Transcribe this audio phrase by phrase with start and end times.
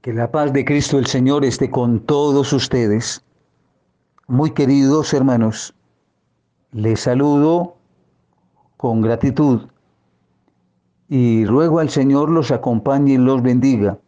[0.00, 3.24] Que la paz de Cristo el Señor esté con todos ustedes.
[4.28, 5.74] Muy queridos hermanos,
[6.70, 7.74] les saludo
[8.76, 9.62] con gratitud
[11.08, 13.98] y ruego al Señor los acompañe y los bendiga,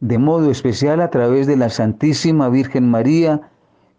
[0.00, 3.40] de modo especial a través de la Santísima Virgen María,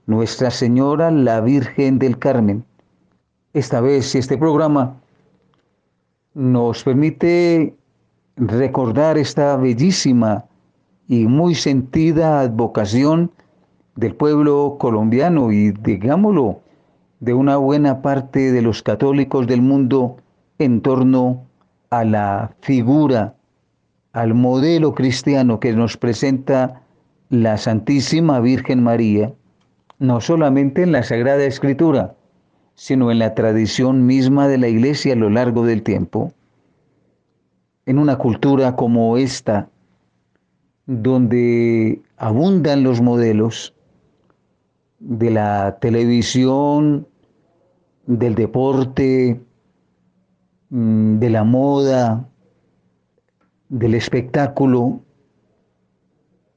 [0.05, 2.63] Nuestra Señora, la Virgen del Carmen.
[3.53, 4.95] Esta vez este programa
[6.35, 7.75] nos permite
[8.35, 10.45] recordar esta bellísima
[11.11, 13.31] y muy sentida advocación
[13.97, 16.61] del pueblo colombiano y, digámoslo,
[17.19, 20.15] de una buena parte de los católicos del mundo
[20.57, 21.43] en torno
[21.89, 23.35] a la figura,
[24.13, 26.81] al modelo cristiano que nos presenta
[27.27, 29.33] la Santísima Virgen María,
[29.99, 32.15] no solamente en la Sagrada Escritura,
[32.75, 36.31] sino en la tradición misma de la Iglesia a lo largo del tiempo.
[37.85, 39.67] En una cultura como esta,
[40.91, 43.73] donde abundan los modelos
[44.99, 47.07] de la televisión,
[48.07, 49.39] del deporte,
[50.69, 52.27] mm, de la moda,
[53.69, 54.99] del espectáculo.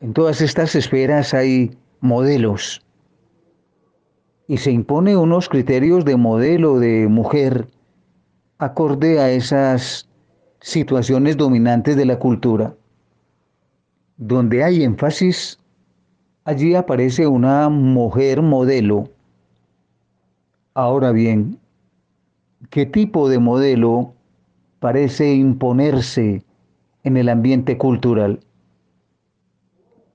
[0.01, 2.83] En todas estas esferas hay modelos
[4.49, 7.69] y se impone unos criterios de modelo de mujer
[8.59, 10.09] acorde a esas
[10.61, 12.75] situaciones dominantes de la cultura.
[14.17, 15.59] Donde hay énfasis,
[16.45, 19.11] allí aparece una mujer modelo.
[20.75, 21.59] Ahora bien,
[22.71, 24.15] ¿qué tipo de modelo
[24.79, 26.45] parece imponerse
[27.03, 28.41] en el ambiente cultural?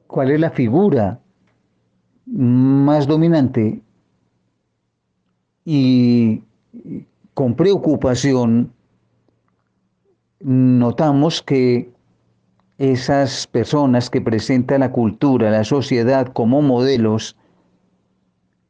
[0.08, 1.20] ¿Cuál es la figura
[2.26, 3.82] más dominante?
[5.66, 6.44] Y
[7.34, 8.74] con preocupación
[10.40, 11.92] notamos que
[12.80, 17.36] esas personas que presentan la cultura, la sociedad como modelos,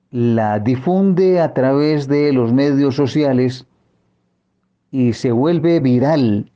[0.10, 3.67] la difunde a través de los medios sociales
[4.89, 6.52] y se vuelve viral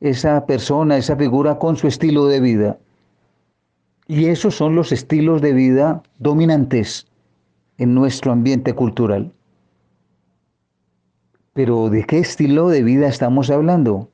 [0.00, 2.78] esa persona, esa figura con su estilo de vida.
[4.06, 7.08] Y esos son los estilos de vida dominantes
[7.78, 9.32] en nuestro ambiente cultural.
[11.54, 14.08] Pero ¿de qué estilo de vida estamos hablando?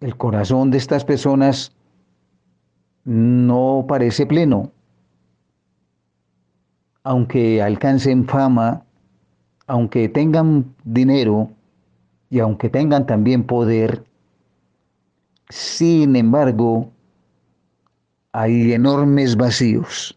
[0.00, 1.72] El corazón de estas personas
[3.04, 4.72] no parece pleno.
[7.02, 8.84] Aunque alcancen fama,
[9.66, 11.50] aunque tengan dinero
[12.30, 14.04] y aunque tengan también poder,
[15.48, 16.90] sin embargo,
[18.32, 20.16] hay enormes vacíos.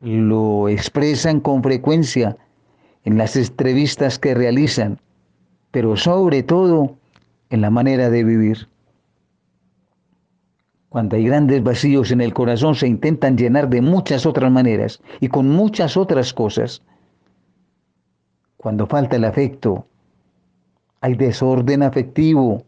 [0.00, 2.36] Lo expresan con frecuencia
[3.04, 5.00] en las entrevistas que realizan,
[5.70, 6.99] pero sobre todo
[7.50, 8.68] en la manera de vivir.
[10.88, 15.28] Cuando hay grandes vacíos en el corazón se intentan llenar de muchas otras maneras y
[15.28, 16.82] con muchas otras cosas.
[18.56, 19.86] Cuando falta el afecto,
[21.00, 22.64] hay desorden afectivo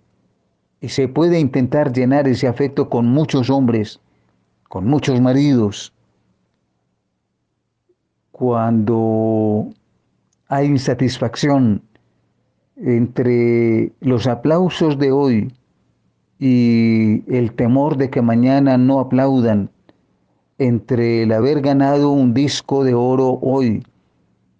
[0.81, 4.01] y se puede intentar llenar ese afecto con muchos hombres,
[4.69, 5.93] con muchos maridos.
[8.31, 9.69] Cuando
[10.49, 11.83] hay insatisfacción,
[12.77, 15.53] entre los aplausos de hoy
[16.39, 19.71] y el temor de que mañana no aplaudan,
[20.59, 23.85] entre el haber ganado un disco de oro hoy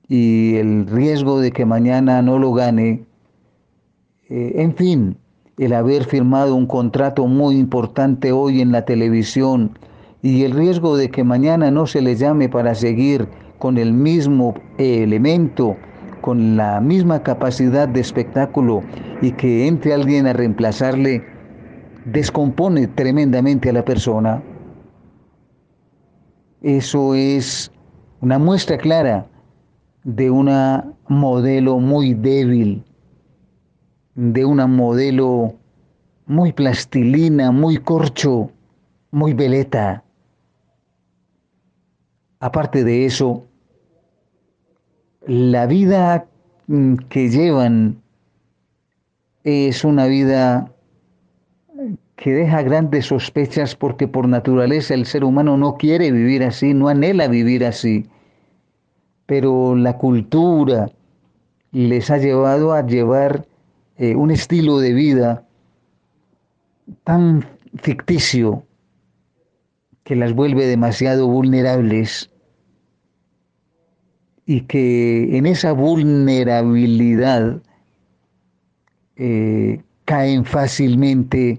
[0.09, 3.05] y el riesgo de que mañana no lo gane,
[4.29, 5.17] eh, en fin,
[5.59, 9.79] el haber firmado un contrato muy importante hoy en la televisión
[10.23, 14.55] y el riesgo de que mañana no se le llame para seguir con el mismo
[14.79, 15.77] elemento
[16.23, 18.83] con la misma capacidad de espectáculo
[19.21, 21.23] y que entre alguien a reemplazarle,
[22.07, 24.43] descompone tremendamente a la persona.
[26.63, 27.71] Eso es
[28.21, 29.27] una muestra clara
[30.05, 32.85] de una modelo muy débil,
[34.15, 35.55] de una modelo
[36.27, 38.51] muy plastilina, muy corcho,
[39.11, 40.05] muy veleta.
[42.41, 43.45] Aparte de eso,
[45.27, 46.27] la vida
[46.67, 48.03] mm, que llevan
[49.45, 50.73] es una vida
[52.17, 56.89] que deja grandes sospechas porque por naturaleza el ser humano no quiere vivir así, no
[56.89, 58.07] anhela vivir así.
[59.27, 60.91] Pero la cultura
[61.73, 63.47] les ha llevado a llevar
[63.97, 65.45] eh, un estilo de vida
[67.05, 67.45] tan
[67.75, 68.65] ficticio
[70.05, 72.32] que las vuelve demasiado vulnerables
[74.53, 77.63] y que en esa vulnerabilidad
[79.17, 81.59] eh, caen fácilmente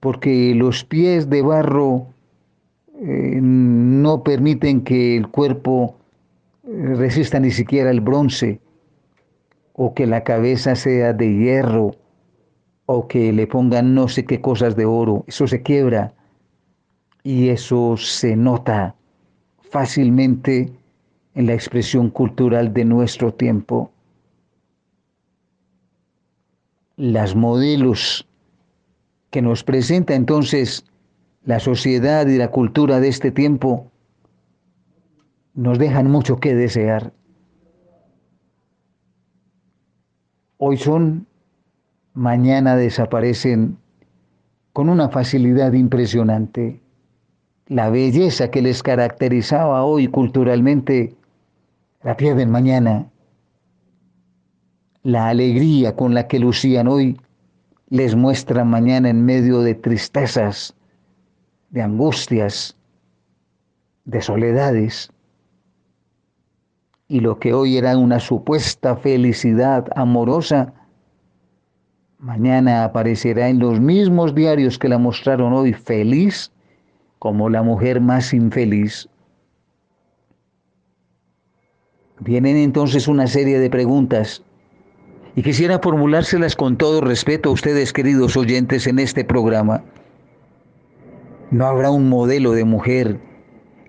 [0.00, 2.06] porque los pies de barro
[3.02, 5.98] eh, no permiten que el cuerpo
[6.66, 8.60] eh, resista ni siquiera el bronce,
[9.74, 11.96] o que la cabeza sea de hierro,
[12.86, 16.14] o que le pongan no sé qué cosas de oro, eso se quiebra
[17.22, 18.94] y eso se nota
[19.70, 20.72] fácilmente
[21.34, 23.90] en la expresión cultural de nuestro tiempo.
[26.96, 28.26] Las modelos
[29.30, 30.84] que nos presenta entonces
[31.44, 33.90] la sociedad y la cultura de este tiempo
[35.54, 37.12] nos dejan mucho que desear.
[40.56, 41.26] Hoy son,
[42.14, 43.76] mañana desaparecen
[44.72, 46.80] con una facilidad impresionante.
[47.66, 51.16] La belleza que les caracterizaba hoy culturalmente
[52.04, 53.10] la pierden mañana.
[55.02, 57.18] La alegría con la que lucían hoy
[57.88, 60.74] les muestra mañana en medio de tristezas,
[61.70, 62.76] de angustias,
[64.04, 65.10] de soledades.
[67.08, 70.72] Y lo que hoy era una supuesta felicidad amorosa,
[72.18, 76.50] mañana aparecerá en los mismos diarios que la mostraron hoy feliz
[77.18, 79.08] como la mujer más infeliz.
[82.24, 84.42] Vienen entonces una serie de preguntas
[85.36, 89.84] y quisiera formulárselas con todo respeto a ustedes, queridos oyentes, en este programa.
[91.50, 93.20] ¿No habrá un modelo de mujer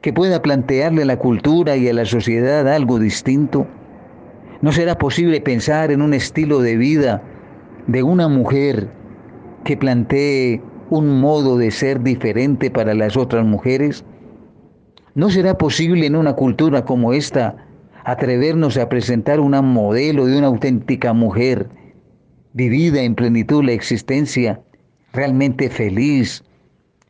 [0.02, 3.68] que pueda plantearle a la cultura y a la sociedad algo distinto?
[4.62, 7.24] ¿No será posible pensar en un estilo de vida
[7.88, 8.90] de una mujer
[9.64, 14.04] que plantee un modo de ser diferente para las otras mujeres?
[15.14, 17.66] ¿No será posible en una cultura como esta
[18.06, 21.68] atrevernos a presentar una modelo de una auténtica mujer,
[22.54, 24.62] vivida en plenitud la existencia,
[25.12, 26.44] realmente feliz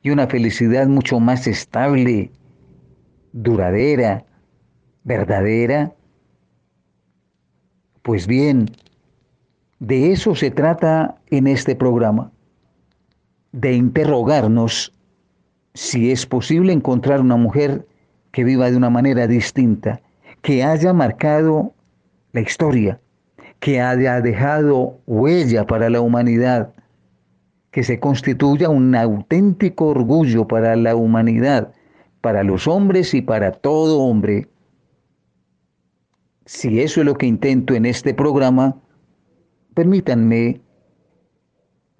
[0.01, 2.31] y una felicidad mucho más estable,
[3.33, 4.25] duradera,
[5.03, 5.93] verdadera?
[8.01, 8.71] Pues bien,
[9.79, 12.31] de eso se trata en este programa,
[13.51, 14.93] de interrogarnos
[15.73, 17.85] si es posible encontrar una mujer
[18.31, 20.01] que viva de una manera distinta,
[20.45, 21.73] que haya marcado
[22.31, 23.01] la historia,
[23.59, 26.71] que haya dejado huella para la humanidad,
[27.71, 31.73] que se constituya un auténtico orgullo para la humanidad,
[32.21, 34.47] para los hombres y para todo hombre.
[36.45, 38.79] Si eso es lo que intento en este programa,
[39.73, 40.61] permítanme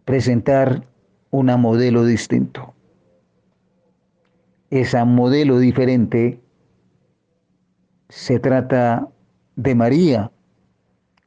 [0.06, 0.86] presentar
[1.32, 2.76] una modelo distinto.
[4.70, 6.45] Esa modelo diferente
[8.16, 9.10] se trata
[9.58, 10.32] de María,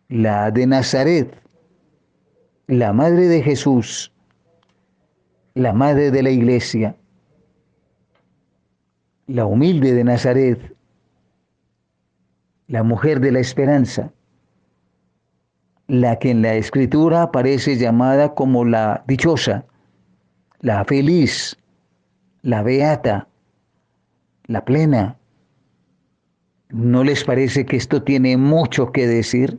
[0.08, 1.30] la de Nazaret,
[2.66, 4.10] la madre de Jesús,
[5.52, 6.96] la madre de la iglesia,
[9.26, 10.74] la humilde de Nazaret,
[12.68, 14.10] la mujer de la esperanza,
[15.88, 19.66] la que en la escritura aparece llamada como la dichosa,
[20.60, 21.58] la feliz,
[22.40, 23.28] la beata,
[24.46, 25.18] la plena,
[26.70, 29.58] ¿No les parece que esto tiene mucho que decir?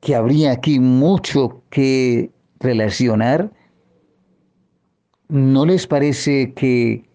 [0.00, 2.30] ¿Que habría aquí mucho que
[2.60, 3.50] relacionar?
[5.28, 7.08] ¿No les parece que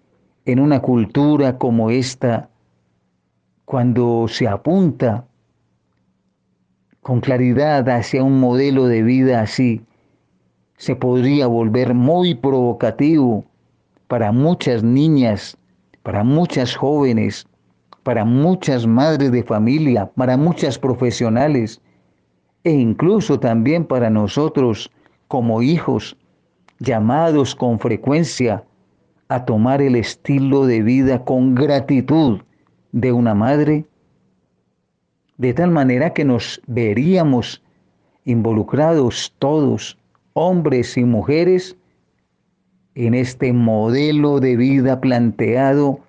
[0.46, 2.50] en una cultura como esta,
[3.64, 5.26] cuando se apunta
[7.02, 9.86] con claridad hacia un modelo de vida así,
[10.76, 13.46] se podría volver muy provocativo
[14.08, 15.58] para muchas niñas,
[16.04, 17.49] para muchas jóvenes,
[18.04, 21.82] para muchas madres de familia, para muchas profesionales
[22.64, 24.92] e incluso también para nosotros
[25.28, 26.18] como hijos,
[26.80, 28.64] llamados con frecuencia
[29.28, 32.42] a tomar el estilo de vida con gratitud
[32.92, 33.86] de una madre,
[35.38, 37.62] de tal manera que nos veríamos
[38.26, 39.98] involucrados todos,
[40.34, 41.76] hombres y mujeres,
[42.96, 46.00] en este modelo de vida planteado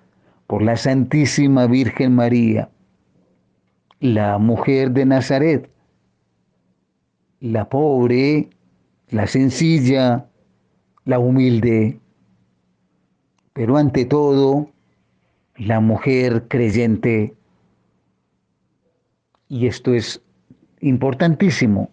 [0.51, 2.69] por la Santísima Virgen María,
[4.01, 5.71] la mujer de Nazaret,
[7.39, 8.49] la pobre,
[9.07, 10.27] la sencilla,
[11.05, 12.01] la humilde,
[13.53, 14.69] pero ante todo,
[15.55, 17.33] la mujer creyente.
[19.47, 20.21] Y esto es
[20.81, 21.89] importantísimo.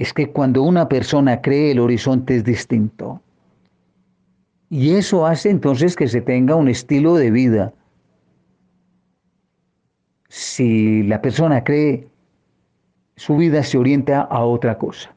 [0.00, 3.22] Es que cuando una persona cree el horizonte es distinto.
[4.70, 7.72] Y eso hace entonces que se tenga un estilo de vida.
[10.28, 12.06] Si la persona cree,
[13.16, 15.14] su vida se orienta a otra cosa.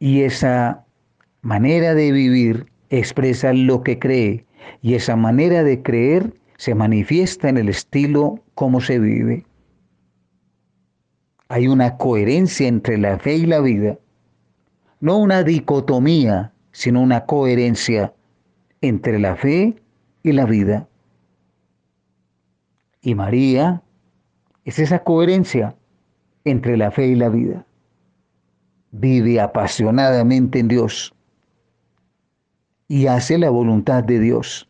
[0.00, 0.84] Y esa
[1.42, 4.44] manera de vivir expresa lo que cree
[4.82, 9.46] y esa manera de creer se manifiesta en el estilo como se vive.
[11.48, 13.98] Hay una coherencia entre la fe y la vida,
[15.00, 18.12] no una dicotomía, sino una coherencia
[18.80, 19.76] entre la fe
[20.22, 20.88] y la vida.
[23.00, 23.82] Y María
[24.64, 25.76] es esa coherencia
[26.44, 27.66] entre la fe y la vida.
[28.90, 31.14] Vive apasionadamente en Dios
[32.88, 34.68] y hace la voluntad de Dios.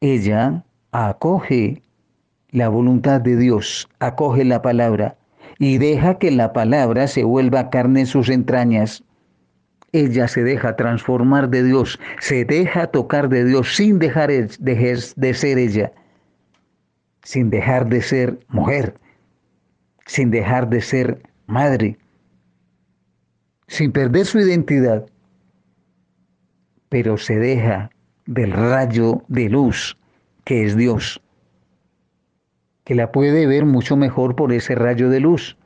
[0.00, 1.82] Ella acoge
[2.50, 5.18] la voluntad de Dios, acoge la palabra
[5.58, 9.04] y deja que la palabra se vuelva carne en sus entrañas.
[9.92, 15.58] Ella se deja transformar de Dios, se deja tocar de Dios sin dejar de ser
[15.58, 15.92] ella,
[17.22, 18.94] sin dejar de ser mujer,
[20.06, 21.98] sin dejar de ser madre,
[23.66, 25.06] sin perder su identidad,
[26.88, 27.90] pero se deja
[28.26, 29.96] del rayo de luz
[30.44, 31.20] que es Dios,
[32.84, 35.56] que la puede ver mucho mejor por ese rayo de luz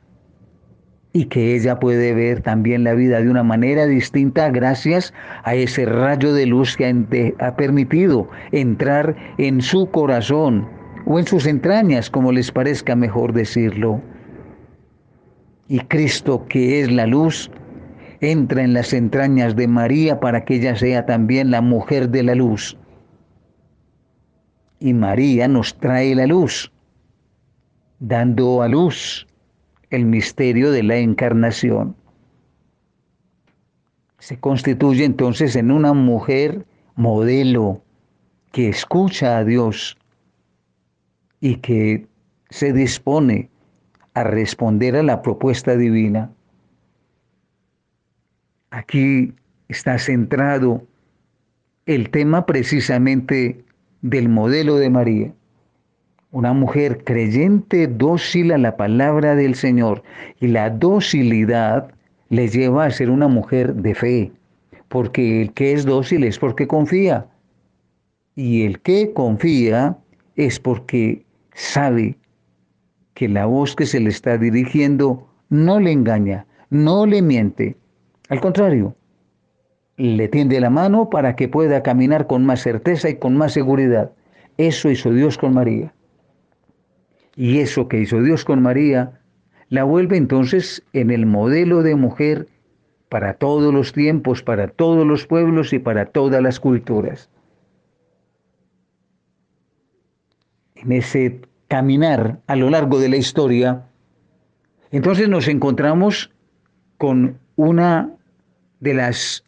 [1.15, 5.13] y que ella puede ver también la vida de una manera distinta gracias
[5.45, 10.67] a ese rayo de luz que ha permitido entrar en su corazón
[11.05, 14.01] o en sus entrañas, como les parezca mejor decirlo.
[15.69, 17.49] Y Cristo, que es la luz,
[18.19, 22.35] entra en las entrañas de María para que ella sea también la mujer de la
[22.35, 22.77] luz.
[24.81, 26.73] Y María nos trae la luz,
[27.99, 29.25] dando a luz
[29.95, 31.95] el misterio de la encarnación.
[34.19, 37.81] Se constituye entonces en una mujer modelo
[38.51, 39.97] que escucha a Dios
[41.39, 42.07] y que
[42.49, 43.49] se dispone
[44.13, 46.31] a responder a la propuesta divina.
[48.71, 49.33] Aquí
[49.67, 50.85] está centrado
[51.85, 53.63] el tema precisamente
[54.01, 55.33] del modelo de María.
[56.35, 60.03] Una mujer creyente, dócil a la palabra del Señor.
[60.41, 61.93] Y la docilidad
[62.27, 64.31] le lleva a ser una mujer de fe.
[64.89, 67.25] Porque el que es dócil es porque confía.
[68.35, 69.97] Y el que confía
[70.35, 71.23] es porque
[71.53, 72.17] sabe
[73.13, 77.77] que la voz que se le está dirigiendo no le engaña, no le miente,
[78.27, 78.93] al contrario,
[79.95, 84.11] le tiende la mano para que pueda caminar con más certeza y con más seguridad.
[84.57, 85.94] Eso hizo Dios con María.
[87.35, 89.19] Y eso que hizo Dios con María
[89.69, 92.47] la vuelve entonces en el modelo de mujer
[93.09, 97.29] para todos los tiempos, para todos los pueblos y para todas las culturas.
[100.75, 103.85] En ese caminar a lo largo de la historia,
[104.91, 106.31] entonces nos encontramos
[106.97, 108.11] con una
[108.79, 109.43] de las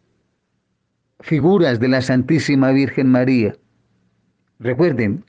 [1.20, 3.56] figuras de la Santísima Virgen María.
[4.58, 5.24] Recuerden,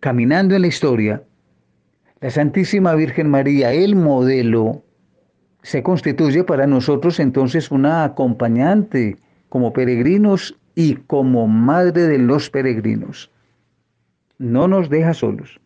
[0.00, 1.22] caminando en la historia,
[2.20, 4.82] la Santísima Virgen María, el modelo,
[5.62, 9.16] se constituye para nosotros entonces una acompañante
[9.48, 13.30] como peregrinos y como madre de los peregrinos.
[14.38, 15.60] No nos deja solos.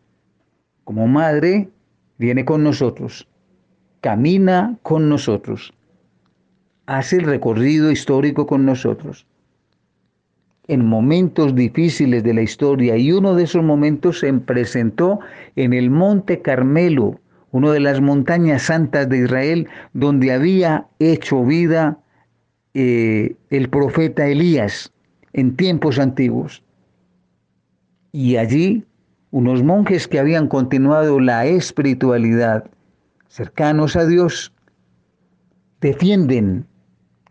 [0.83, 1.69] Como madre,
[2.17, 3.27] viene con nosotros,
[4.01, 5.73] camina con nosotros
[6.85, 9.25] hace el recorrido histórico con nosotros.
[10.67, 15.19] En momentos difíciles de la historia, y uno de esos momentos se presentó
[15.55, 17.19] en el Monte Carmelo,
[17.51, 21.99] una de las montañas santas de Israel, donde había hecho vida
[22.73, 24.91] eh, el profeta Elías
[25.33, 26.63] en tiempos antiguos.
[28.11, 28.85] Y allí
[29.31, 32.69] unos monjes que habían continuado la espiritualidad,
[33.27, 34.53] cercanos a Dios,
[35.81, 36.67] defienden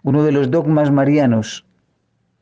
[0.02, 1.64] uno de los dogmas marianos,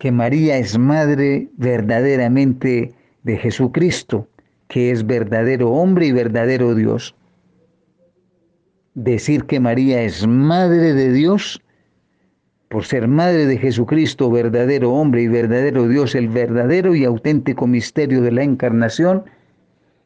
[0.01, 4.27] que María es madre verdaderamente de Jesucristo,
[4.67, 7.15] que es verdadero hombre y verdadero Dios.
[8.95, 11.61] Decir que María es madre de Dios,
[12.71, 18.23] por ser madre de Jesucristo, verdadero hombre y verdadero Dios, el verdadero y auténtico misterio
[18.23, 19.25] de la encarnación,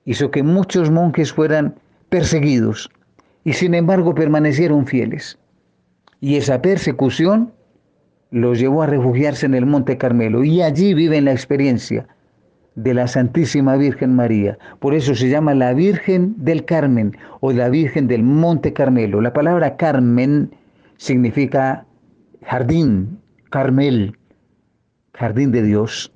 [0.04, 1.76] hizo que muchos monjes fueran
[2.08, 2.90] perseguidos
[3.44, 5.38] y sin embargo permanecieron fieles.
[6.20, 7.52] Y esa persecución
[8.34, 10.42] los llevó a refugiarse en el Monte Carmelo.
[10.42, 12.08] Y allí viven la experiencia
[12.74, 14.58] de la Santísima Virgen María.
[14.80, 19.20] Por eso se llama la Virgen del Carmen o la Virgen del Monte Carmelo.
[19.20, 20.50] La palabra Carmen
[20.96, 21.86] significa
[22.42, 24.18] jardín, Carmel,
[25.12, 26.12] jardín de Dios.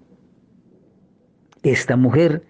[1.62, 2.42] Esta mujer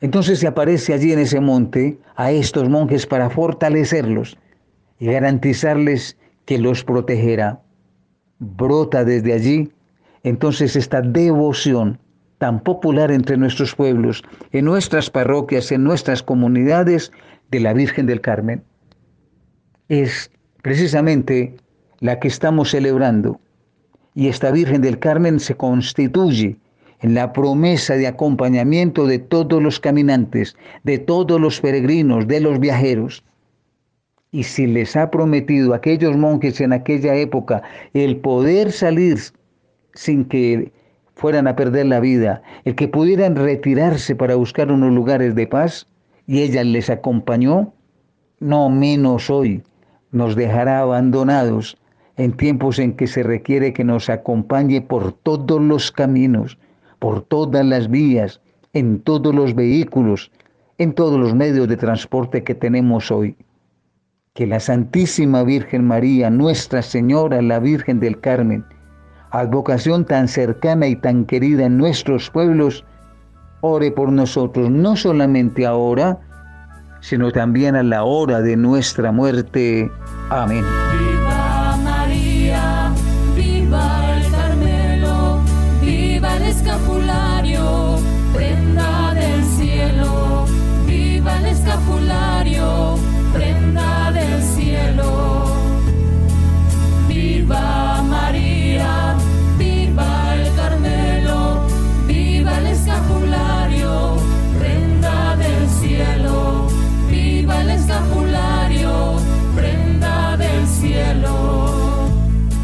[0.00, 4.38] entonces se aparece allí en ese monte a estos monjes para fortalecerlos
[4.98, 7.60] y garantizarles que los protegerá.
[8.40, 9.70] Brota desde allí
[10.22, 11.98] entonces esta devoción
[12.38, 17.12] tan popular entre nuestros pueblos, en nuestras parroquias, en nuestras comunidades
[17.50, 18.62] de la Virgen del Carmen,
[19.88, 20.30] es
[20.62, 21.56] precisamente
[22.00, 23.40] la que estamos celebrando.
[24.14, 26.56] Y esta Virgen del Carmen se constituye
[27.00, 32.58] en la promesa de acompañamiento de todos los caminantes, de todos los peregrinos, de los
[32.58, 33.24] viajeros.
[34.32, 37.62] Y si les ha prometido a aquellos monjes en aquella época
[37.94, 39.18] el poder salir
[39.94, 40.72] sin que
[41.14, 45.86] fueran a perder la vida, el que pudieran retirarse para buscar unos lugares de paz,
[46.26, 47.72] y ella les acompañó,
[48.38, 49.62] no menos hoy
[50.12, 51.76] nos dejará abandonados
[52.16, 56.56] en tiempos en que se requiere que nos acompañe por todos los caminos,
[56.98, 58.40] por todas las vías,
[58.72, 60.30] en todos los vehículos,
[60.78, 63.36] en todos los medios de transporte que tenemos hoy.
[64.34, 68.64] Que la Santísima Virgen María, Nuestra Señora, la Virgen del Carmen,
[69.30, 72.84] advocación tan cercana y tan querida en nuestros pueblos,
[73.60, 76.20] ore por nosotros, no solamente ahora,
[77.00, 79.90] sino también a la hora de nuestra muerte.
[80.30, 80.64] Amén.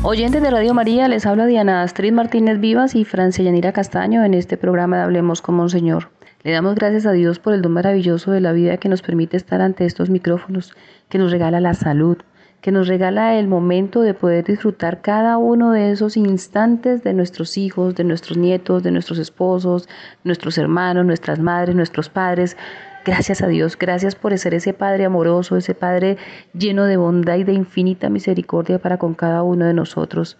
[0.08, 4.34] Oyentes de Radio María, les habla Diana Astrid Martínez Vivas y Francia Yanira Castaño en
[4.34, 6.10] este programa de Hablemos con Monseñor.
[6.44, 9.36] Le damos gracias a Dios por el don maravilloso de la vida que nos permite
[9.36, 10.76] estar ante estos micrófonos,
[11.08, 12.18] que nos regala la salud,
[12.60, 17.58] que nos regala el momento de poder disfrutar cada uno de esos instantes de nuestros
[17.58, 19.88] hijos, de nuestros nietos, de nuestros esposos,
[20.22, 22.56] nuestros hermanos, nuestras madres, nuestros padres.
[23.06, 26.16] Gracias a Dios, gracias por ser ese Padre amoroso, ese Padre
[26.52, 30.36] lleno de bondad y de infinita misericordia para con cada uno de nosotros.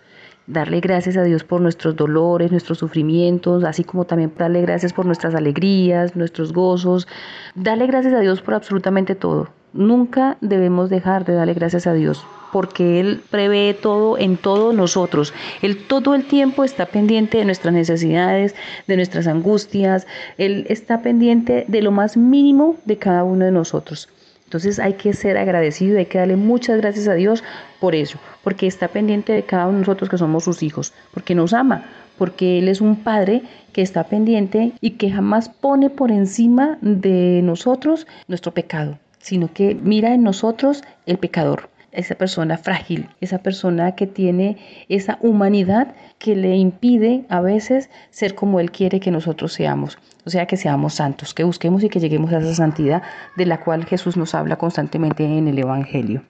[0.48, 5.06] Darle gracias a Dios por nuestros dolores, nuestros sufrimientos, así como también darle gracias por
[5.06, 7.06] nuestras alegrías, nuestros gozos.
[7.54, 9.48] Darle gracias a Dios por absolutamente todo.
[9.72, 15.32] Nunca debemos dejar de darle gracias a Dios, porque Él prevé todo en todos nosotros.
[15.62, 18.54] Él todo el tiempo está pendiente de nuestras necesidades,
[18.86, 20.06] de nuestras angustias.
[20.38, 24.08] Él está pendiente de lo más mínimo de cada uno de nosotros.
[24.44, 27.42] Entonces hay que ser agradecido, hay que darle muchas gracias a Dios
[27.80, 31.34] por eso, porque está pendiente de cada uno de nosotros que somos sus hijos, porque
[31.34, 31.84] nos ama,
[32.16, 37.40] porque Él es un Padre que está pendiente y que jamás pone por encima de
[37.42, 43.94] nosotros nuestro pecado, sino que mira en nosotros el pecador esa persona frágil, esa persona
[43.96, 49.52] que tiene esa humanidad que le impide a veces ser como Él quiere que nosotros
[49.52, 49.98] seamos.
[50.24, 53.02] O sea, que seamos santos, que busquemos y que lleguemos a esa santidad
[53.36, 56.22] de la cual Jesús nos habla constantemente en el Evangelio.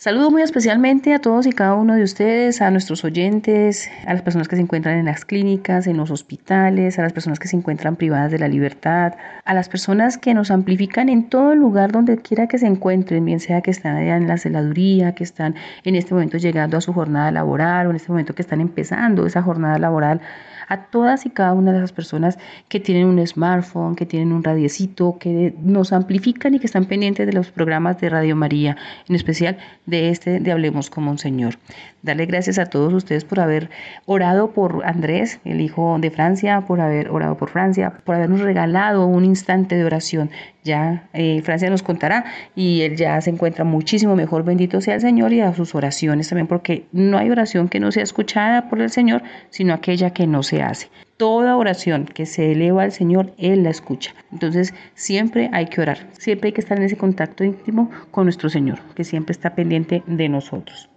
[0.00, 4.22] Saludo muy especialmente a todos y cada uno de ustedes, a nuestros oyentes, a las
[4.22, 7.56] personas que se encuentran en las clínicas, en los hospitales, a las personas que se
[7.56, 9.12] encuentran privadas de la libertad,
[9.44, 13.40] a las personas que nos amplifican en todo lugar donde quiera que se encuentren, bien
[13.40, 16.94] sea que están allá en la celaduría, que están en este momento llegando a su
[16.94, 20.22] jornada laboral o en este momento que están empezando esa jornada laboral
[20.70, 24.42] a todas y cada una de esas personas que tienen un smartphone, que tienen un
[24.42, 28.76] radiecito, que nos amplifican y que están pendientes de los programas de Radio María,
[29.08, 31.58] en especial de este de Hablemos como un Señor.
[32.02, 33.68] Darle gracias a todos ustedes por haber
[34.06, 39.06] orado por Andrés, el hijo de Francia, por haber orado por Francia, por habernos regalado
[39.06, 40.30] un instante de oración.
[40.62, 45.00] Ya eh, Francia nos contará y él ya se encuentra muchísimo mejor, bendito sea el
[45.00, 48.80] Señor y a sus oraciones también, porque no hay oración que no sea escuchada por
[48.80, 50.88] el Señor, sino aquella que no hace.
[51.16, 54.14] Toda oración que se eleva al Señor, Él la escucha.
[54.32, 58.48] Entonces siempre hay que orar, siempre hay que estar en ese contacto íntimo con nuestro
[58.48, 60.88] Señor, que siempre está pendiente de nosotros.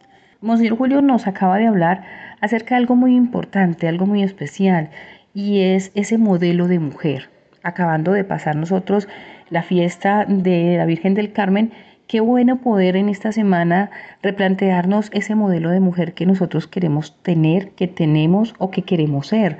[0.41, 2.03] Monseñor Julio nos acaba de hablar
[2.41, 4.89] acerca de algo muy importante, algo muy especial,
[5.33, 7.29] y es ese modelo de mujer.
[7.63, 9.07] Acabando de pasar nosotros
[9.49, 11.71] la fiesta de la Virgen del Carmen,
[12.07, 17.71] qué bueno poder en esta semana replantearnos ese modelo de mujer que nosotros queremos tener,
[17.71, 19.57] que tenemos o que queremos ser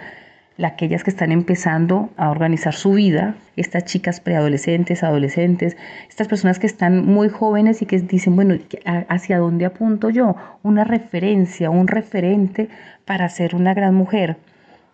[0.62, 5.78] aquellas que están empezando a organizar su vida, estas chicas preadolescentes, adolescentes,
[6.10, 10.36] estas personas que están muy jóvenes y que dicen, bueno, ¿hacia dónde apunto yo?
[10.62, 12.70] Una referencia, un referente
[13.06, 14.38] para ser una gran mujer.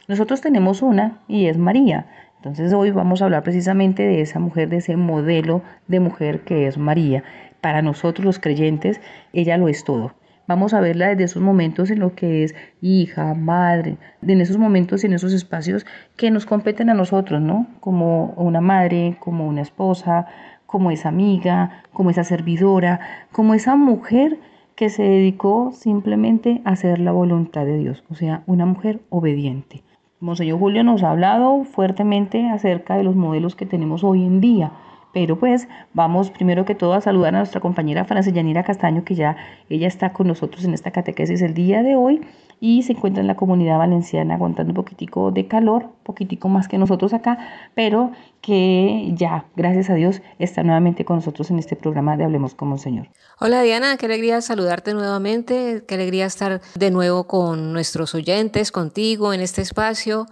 [0.07, 2.05] Nosotros tenemos una y es María.
[2.39, 6.67] Entonces hoy vamos a hablar precisamente de esa mujer, de ese modelo de mujer que
[6.67, 7.21] es María.
[7.59, 9.01] Para nosotros los creyentes,
[9.33, 10.13] ella lo es todo.
[10.47, 15.03] vamos a verla desde esos momentos en lo que es hija, madre, en esos momentos,
[15.03, 17.67] en esos espacios que nos competen a nosotros, ¿no?
[17.81, 20.25] Como una madre, como una esposa,
[20.65, 22.99] como esa amiga, como esa servidora,
[23.33, 24.39] como esa mujer
[24.75, 29.83] que se dedicó simplemente a hacer la voluntad de Dios, o sea, una mujer obediente.
[30.21, 34.73] Monseñor Julio nos ha hablado fuertemente acerca de los modelos que tenemos hoy en día,
[35.13, 39.15] pero pues vamos primero que todo a saludar a nuestra compañera Francia Yanira Castaño, que
[39.15, 39.37] ya
[39.69, 42.21] ella está con nosotros en esta catequesis el día de hoy
[42.59, 46.77] y se encuentra en la comunidad valenciana aguantando un poquitico de calor, poquitico más que
[46.77, 47.37] nosotros acá,
[47.73, 52.55] pero que ya, gracias a Dios, está nuevamente con nosotros en este programa de Hablemos
[52.55, 53.09] como Señor.
[53.39, 59.33] Hola Diana, qué alegría saludarte nuevamente, qué alegría estar de nuevo con nuestros oyentes, contigo
[59.33, 60.25] en este espacio.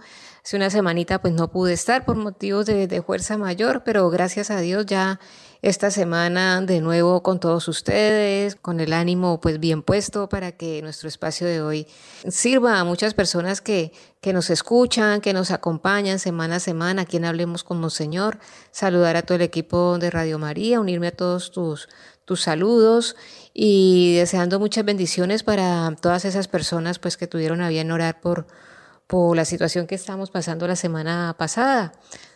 [0.44, 4.60] Hace una semanita pues no pude estar por motivos de fuerza mayor, pero gracias a
[4.60, 5.20] Dios ya
[5.60, 10.80] esta semana de nuevo con todos ustedes, con el ánimo pues bien puesto para que
[10.82, 11.86] nuestro espacio de hoy
[12.28, 17.06] sirva a muchas personas que, que nos escuchan, que nos acompañan semana a semana, a
[17.06, 18.38] quien hablemos con Monseñor,
[18.70, 21.88] saludar a todo el equipo de Radio María, unirme a todos tus,
[22.24, 23.16] tus saludos
[23.52, 28.46] y deseando muchas bendiciones para todas esas personas pues que tuvieron a bien orar por,
[29.08, 31.92] por la situación que estamos pasando la semana pasada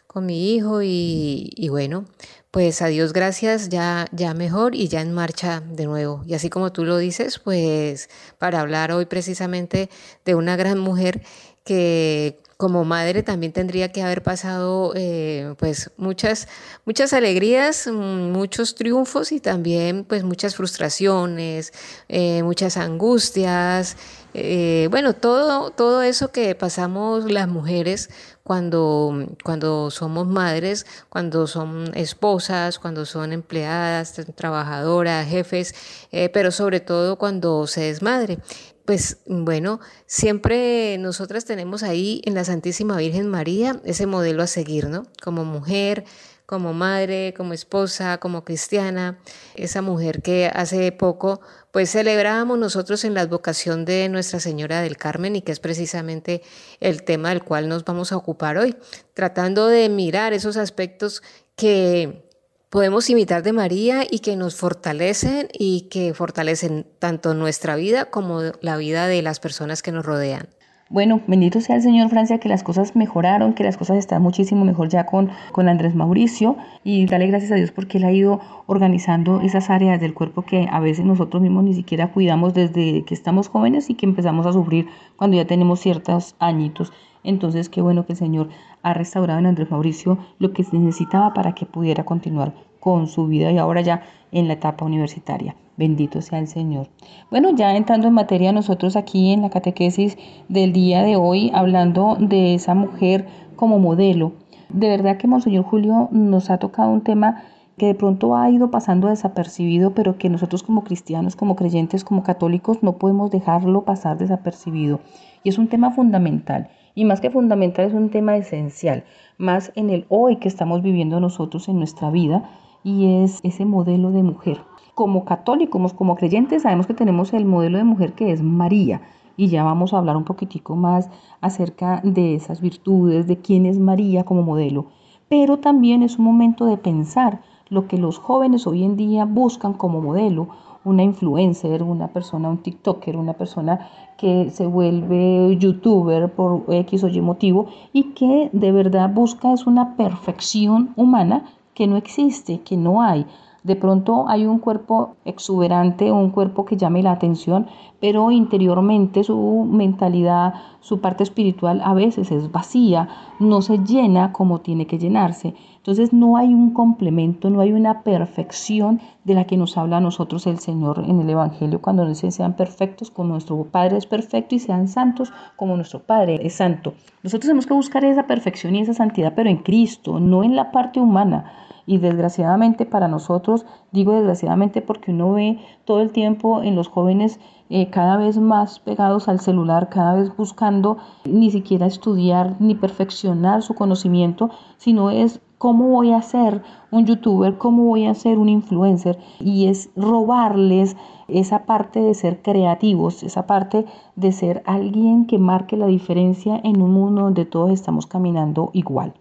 [0.09, 2.05] con mi hijo y, y bueno,
[2.53, 6.23] pues a Dios gracias, ya, ya mejor y ya en marcha de nuevo.
[6.27, 9.88] Y así como tú lo dices, pues para hablar hoy precisamente
[10.27, 11.23] de una gran mujer
[11.65, 16.47] que como madre también tendría que haber pasado eh, pues muchas
[16.85, 21.73] muchas alegrías muchos triunfos y también pues muchas frustraciones
[22.09, 23.97] eh, muchas angustias
[24.35, 28.11] eh, bueno todo todo eso que pasamos las mujeres
[28.42, 35.74] cuando, cuando somos madres, cuando son esposas, cuando son empleadas, trabajadoras, jefes,
[36.11, 38.38] eh, pero sobre todo cuando se es madre.
[38.85, 44.88] Pues bueno, siempre nosotras tenemos ahí en la Santísima Virgen María ese modelo a seguir,
[44.88, 45.05] ¿no?
[45.22, 46.05] Como mujer,
[46.46, 49.18] como madre, como esposa, como cristiana,
[49.55, 51.40] esa mujer que hace poco
[51.72, 56.42] pues celebrábamos nosotros en la advocación de Nuestra Señora del Carmen y que es precisamente
[56.81, 58.76] el tema del cual nos vamos a ocupar hoy,
[59.14, 61.22] tratando de mirar esos aspectos
[61.57, 62.28] que
[62.68, 68.42] podemos imitar de María y que nos fortalecen y que fortalecen tanto nuestra vida como
[68.61, 70.48] la vida de las personas que nos rodean.
[70.92, 74.66] Bueno, bendito sea el Señor Francia, que las cosas mejoraron, que las cosas están muchísimo
[74.66, 78.40] mejor ya con, con Andrés Mauricio y dale gracias a Dios porque él ha ido
[78.66, 83.14] organizando esas áreas del cuerpo que a veces nosotros mismos ni siquiera cuidamos desde que
[83.14, 86.92] estamos jóvenes y que empezamos a sufrir cuando ya tenemos ciertos añitos.
[87.24, 88.50] Entonces, qué bueno que el Señor
[88.83, 93.28] ha restaurado en Andrés Mauricio lo que se necesitaba para que pudiera continuar con su
[93.28, 94.02] vida y ahora ya
[94.33, 95.55] en la etapa universitaria.
[95.77, 96.88] Bendito sea el Señor.
[97.31, 100.18] Bueno, ya entrando en materia, nosotros aquí en la catequesis
[100.49, 104.33] del día de hoy, hablando de esa mujer como modelo,
[104.68, 107.45] de verdad que Monseñor Julio nos ha tocado un tema
[107.77, 112.23] que de pronto ha ido pasando desapercibido, pero que nosotros como cristianos, como creyentes, como
[112.23, 115.01] católicos, no podemos dejarlo pasar desapercibido.
[115.42, 116.68] Y es un tema fundamental.
[116.95, 119.05] Y más que fundamental, es un tema esencial,
[119.38, 122.51] más en el hoy que estamos viviendo nosotros en nuestra vida,
[122.85, 124.61] y es ese modelo de mujer
[124.95, 129.01] como católicos, como creyentes, sabemos que tenemos el modelo de mujer que es María.
[129.37, 131.09] Y ya vamos a hablar un poquitico más
[131.40, 134.87] acerca de esas virtudes, de quién es María como modelo.
[135.29, 137.40] Pero también es un momento de pensar
[137.71, 140.49] lo que los jóvenes hoy en día buscan como modelo,
[140.85, 147.09] una influencer, una persona, un TikToker, una persona que se vuelve youtuber por X o
[147.09, 152.77] Y motivo y que de verdad busca es una perfección humana que no existe, que
[152.77, 153.27] no hay.
[153.62, 157.68] De pronto hay un cuerpo exuberante, un cuerpo que llame la atención,
[158.01, 164.62] pero interiormente su mentalidad, su parte espiritual a veces es vacía, no se llena como
[164.62, 165.55] tiene que llenarse.
[165.77, 170.01] Entonces no hay un complemento, no hay una perfección de la que nos habla a
[170.01, 174.07] nosotros el Señor en el Evangelio cuando nos dice sean perfectos como nuestro Padre es
[174.07, 176.94] perfecto y sean santos como nuestro Padre es santo.
[177.22, 180.72] Nosotros tenemos que buscar esa perfección y esa santidad, pero en Cristo, no en la
[180.72, 181.53] parte humana
[181.87, 187.40] y desgraciadamente para nosotros, digo desgraciadamente porque uno ve todo el tiempo en los jóvenes
[187.71, 193.62] eh, cada vez más pegados al celular, cada vez buscando ni siquiera estudiar ni perfeccionar
[193.62, 198.49] su conocimiento, sino es cómo voy a ser un youtuber, cómo voy a ser un
[198.49, 200.97] influencer y es robarles
[201.29, 206.83] esa parte de ser creativos, esa parte de ser alguien que marque la diferencia en
[206.83, 209.14] un mundo donde todos estamos caminando igual.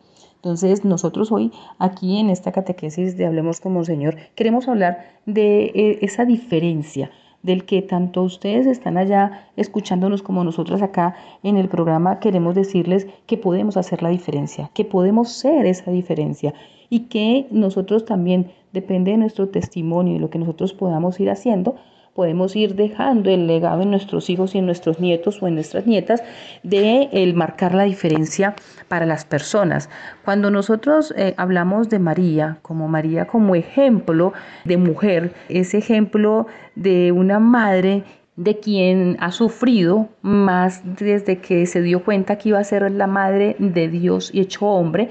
[0.43, 5.99] Entonces, nosotros hoy aquí en esta catequesis de Hablemos como Señor, queremos hablar de eh,
[6.01, 7.12] esa diferencia,
[7.43, 13.08] del que tanto ustedes están allá escuchándonos como nosotros acá en el programa, queremos decirles
[13.27, 16.56] que podemos hacer la diferencia, que podemos ser esa diferencia
[16.89, 21.75] y que nosotros también, depende de nuestro testimonio y lo que nosotros podamos ir haciendo,
[22.13, 25.88] podemos ir dejando el legado en nuestros hijos y en nuestros nietos o en nuestras
[25.88, 26.24] nietas
[26.63, 28.56] de el marcar la diferencia
[28.88, 29.89] para las personas.
[30.26, 34.34] Cuando nosotros eh, hablamos de María, como María como ejemplo
[34.65, 38.04] de mujer, ese ejemplo de una madre
[38.36, 43.08] de quien ha sufrido más desde que se dio cuenta que iba a ser la
[43.08, 45.10] madre de Dios y hecho hombre,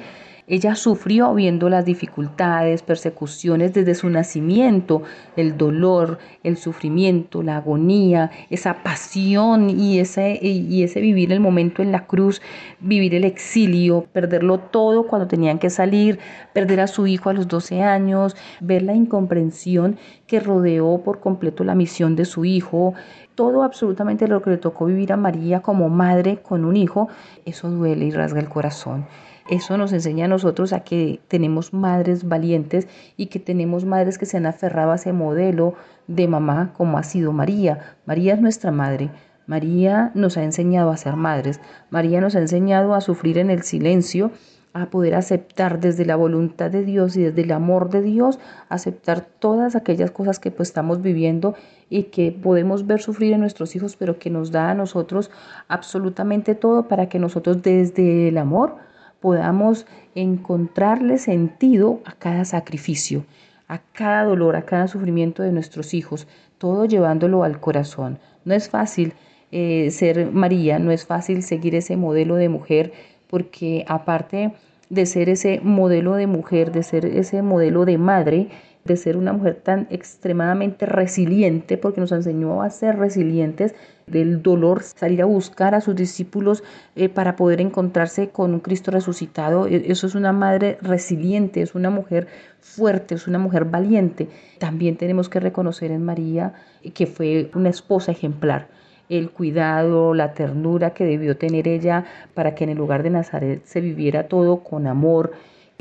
[0.50, 5.04] ella sufrió viendo las dificultades, persecuciones desde su nacimiento,
[5.36, 11.82] el dolor, el sufrimiento, la agonía, esa pasión y ese, y ese vivir el momento
[11.82, 12.42] en la cruz,
[12.80, 16.18] vivir el exilio, perderlo todo cuando tenían que salir,
[16.52, 21.62] perder a su hijo a los 12 años, ver la incomprensión que rodeó por completo
[21.62, 22.94] la misión de su hijo,
[23.36, 27.08] todo absolutamente lo que le tocó vivir a María como madre con un hijo,
[27.44, 29.06] eso duele y rasga el corazón.
[29.50, 32.86] Eso nos enseña a nosotros a que tenemos madres valientes
[33.16, 35.74] y que tenemos madres que se han aferrado a ese modelo
[36.06, 37.96] de mamá como ha sido María.
[38.06, 39.10] María es nuestra madre.
[39.48, 41.60] María nos ha enseñado a ser madres.
[41.90, 44.30] María nos ha enseñado a sufrir en el silencio,
[44.72, 49.22] a poder aceptar desde la voluntad de Dios y desde el amor de Dios, aceptar
[49.40, 51.56] todas aquellas cosas que pues estamos viviendo
[51.88, 55.32] y que podemos ver sufrir en nuestros hijos, pero que nos da a nosotros
[55.66, 58.88] absolutamente todo para que nosotros desde el amor
[59.20, 63.24] podamos encontrarle sentido a cada sacrificio,
[63.68, 66.26] a cada dolor, a cada sufrimiento de nuestros hijos,
[66.58, 68.18] todo llevándolo al corazón.
[68.44, 69.12] No es fácil
[69.52, 72.92] eh, ser María, no es fácil seguir ese modelo de mujer,
[73.28, 74.52] porque aparte
[74.88, 78.48] de ser ese modelo de mujer, de ser ese modelo de madre,
[78.84, 83.74] de ser una mujer tan extremadamente resiliente, porque nos enseñó a ser resilientes,
[84.06, 86.64] del dolor, salir a buscar a sus discípulos
[86.96, 89.66] eh, para poder encontrarse con un Cristo resucitado.
[89.68, 92.26] E, eso es una madre resiliente, es una mujer
[92.60, 94.28] fuerte, es una mujer valiente.
[94.58, 96.54] También tenemos que reconocer en María
[96.94, 98.68] que fue una esposa ejemplar
[99.10, 103.64] el cuidado, la ternura que debió tener ella para que en el lugar de Nazaret
[103.64, 105.32] se viviera todo con amor.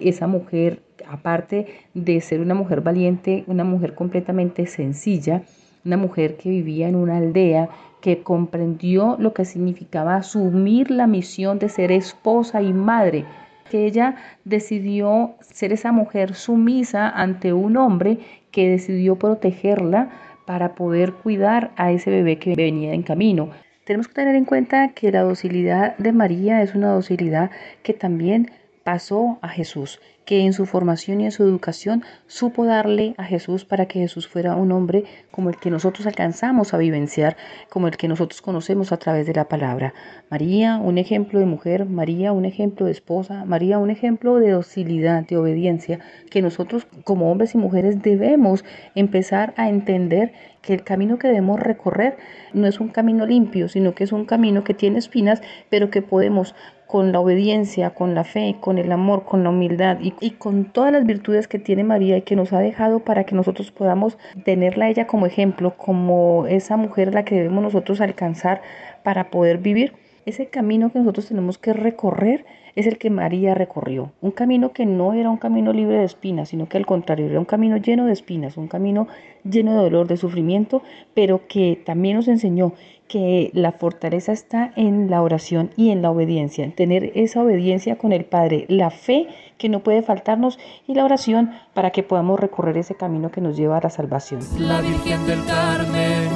[0.02, 5.42] Esa mujer aparte de ser una mujer valiente, una mujer completamente sencilla,
[5.86, 7.70] una mujer que vivía en una aldea,
[8.02, 13.26] que comprendió lo que significaba asumir la misión de ser esposa y madre,
[13.70, 18.20] que ella decidió ser esa mujer sumisa ante un hombre
[18.52, 20.10] que decidió protegerla
[20.46, 23.50] para poder cuidar a ese bebé que venía en camino.
[23.84, 27.52] Tenemos que tener en cuenta que la docilidad de María es una docilidad
[27.84, 28.50] que también
[28.92, 33.64] pasó a Jesús, que en su formación y en su educación supo darle a Jesús
[33.64, 37.38] para que Jesús fuera un hombre como el que nosotros alcanzamos a vivenciar,
[37.70, 39.94] como el que nosotros conocemos a través de la palabra.
[40.32, 45.24] María, un ejemplo de mujer, María, un ejemplo de esposa, María, un ejemplo de docilidad,
[45.28, 46.00] de obediencia,
[46.32, 51.60] que nosotros como hombres y mujeres debemos empezar a entender que el camino que debemos
[51.60, 52.18] recorrer
[52.54, 56.02] no es un camino limpio, sino que es un camino que tiene espinas, pero que
[56.02, 56.56] podemos
[56.90, 60.92] con la obediencia, con la fe, con el amor, con la humildad y, con todas
[60.92, 64.86] las virtudes que tiene María y que nos ha dejado para que nosotros podamos tenerla
[64.86, 68.64] a ella como ejemplo, como esa mujer a la que debemos nosotros alcanzar
[69.04, 69.94] para poder vivir.
[70.26, 74.12] Ese camino que nosotros tenemos que recorrer es el que María recorrió.
[74.22, 77.40] Un camino que no era un camino libre de espinas, sino que al contrario, era
[77.40, 79.08] un camino lleno de espinas, un camino
[79.44, 80.82] lleno de dolor, de sufrimiento,
[81.14, 82.74] pero que también nos enseñó
[83.10, 87.98] que la fortaleza está en la oración y en la obediencia, en tener esa obediencia
[87.98, 89.28] con el Padre, la fe
[89.58, 93.58] que no puede faltarnos y la oración para que podamos recorrer ese camino que nos
[93.58, 94.42] lleva a la salvación.
[94.60, 96.30] La Virgen del Carmen,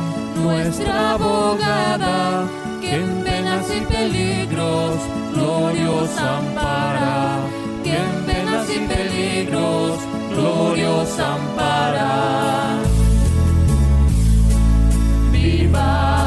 [0.44, 2.50] nuestra abogada,
[2.82, 3.23] que
[3.64, 4.96] penas y peligros
[5.34, 7.40] glorios ampara,
[7.84, 10.00] que en penas y peligros
[10.32, 12.80] glorios ampara.
[15.32, 16.23] Viva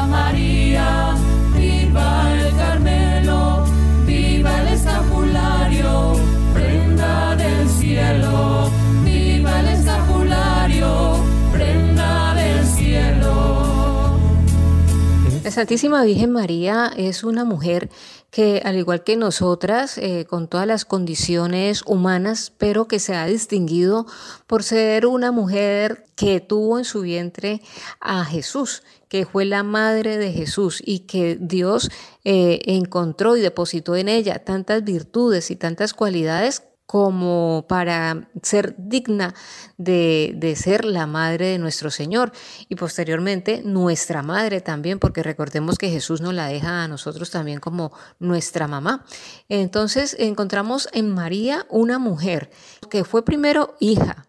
[15.47, 17.89] La Santísima Virgen María es una mujer
[18.31, 23.25] que al igual que nosotras, eh, con todas las condiciones humanas, pero que se ha
[23.27, 24.07] distinguido
[24.45, 27.61] por ser una mujer que tuvo en su vientre
[28.01, 31.91] a Jesús, que fue la madre de Jesús y que Dios
[32.25, 39.35] eh, encontró y depositó en ella tantas virtudes y tantas cualidades como para ser digna
[39.77, 42.31] de, de, ser la madre de nuestro Señor
[42.69, 47.59] y posteriormente nuestra madre también, porque recordemos que Jesús nos la deja a nosotros también
[47.59, 49.05] como nuestra mamá.
[49.49, 52.49] Entonces encontramos en María una mujer
[52.89, 54.25] que fue primero hija,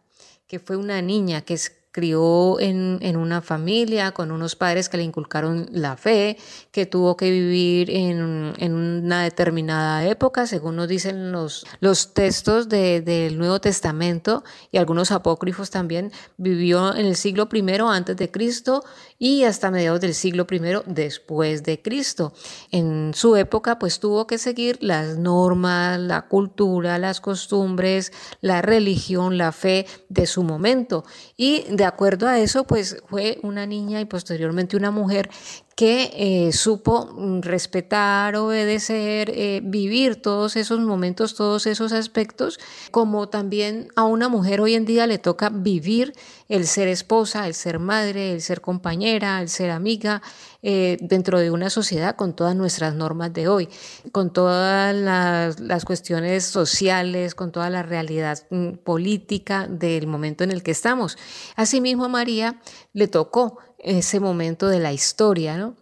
[0.49, 1.57] que fue una niña, que
[1.91, 6.37] crió en, en, una familia con unos padres que le inculcaron la fe,
[6.71, 12.69] que tuvo que vivir en, en una determinada época, según nos dicen los, los textos
[12.69, 18.31] de, del Nuevo Testamento y algunos apócrifos también, vivió en el siglo I antes de
[18.31, 18.85] Cristo
[19.19, 22.33] y hasta mediados del siglo I después de Cristo.
[22.71, 29.39] En su época pues tuvo que seguir las normas, la cultura, las costumbres, la religión,
[29.39, 31.05] la fe de su momento
[31.37, 35.31] y de acuerdo a eso, pues fue una niña y posteriormente una mujer
[35.77, 42.59] que eh, supo mm, respetar, obedecer, eh, vivir todos esos momentos, todos esos aspectos,
[42.91, 46.15] como también a una mujer hoy en día le toca vivir
[46.49, 50.21] el ser esposa, el ser madre, el ser compañera, el ser amiga,
[50.63, 53.69] eh, dentro de una sociedad con todas nuestras normas de hoy,
[54.11, 60.63] con todas las, cuestiones sociales, con toda la realidad mm, política del momento en el
[60.63, 61.17] que estamos.
[61.55, 62.61] Asimismo, a María
[62.93, 65.77] le tocó ese momento de la historia, ¿no?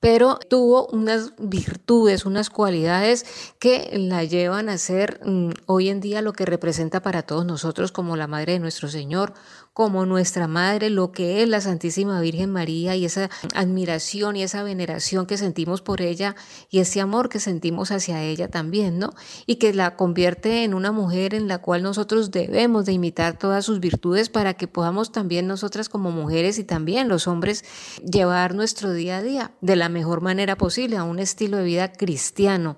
[0.00, 3.26] Pero tuvo unas virtudes, unas cualidades
[3.58, 7.92] que la llevan a ser mm, hoy en día lo que representa para todos nosotros
[7.92, 9.34] como la Madre de nuestro Señor,
[9.72, 14.62] como nuestra madre, lo que es la Santísima Virgen María y esa admiración y esa
[14.62, 16.34] veneración que sentimos por ella
[16.70, 19.14] y ese amor que sentimos hacia ella también, ¿no?
[19.46, 23.64] Y que la convierte en una mujer en la cual nosotros debemos de imitar todas
[23.64, 27.64] sus virtudes para que podamos también nosotras como mujeres y también los hombres
[28.04, 31.92] llevar nuestro día a día de la mejor manera posible a un estilo de vida
[31.92, 32.76] cristiano.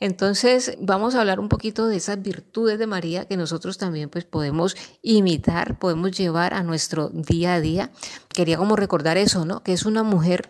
[0.00, 4.24] Entonces, vamos a hablar un poquito de esas virtudes de María que nosotros también pues
[4.24, 7.90] podemos imitar, podemos llevar a nuestro día a día.
[8.32, 9.62] Quería como recordar eso, ¿no?
[9.62, 10.48] Que es una mujer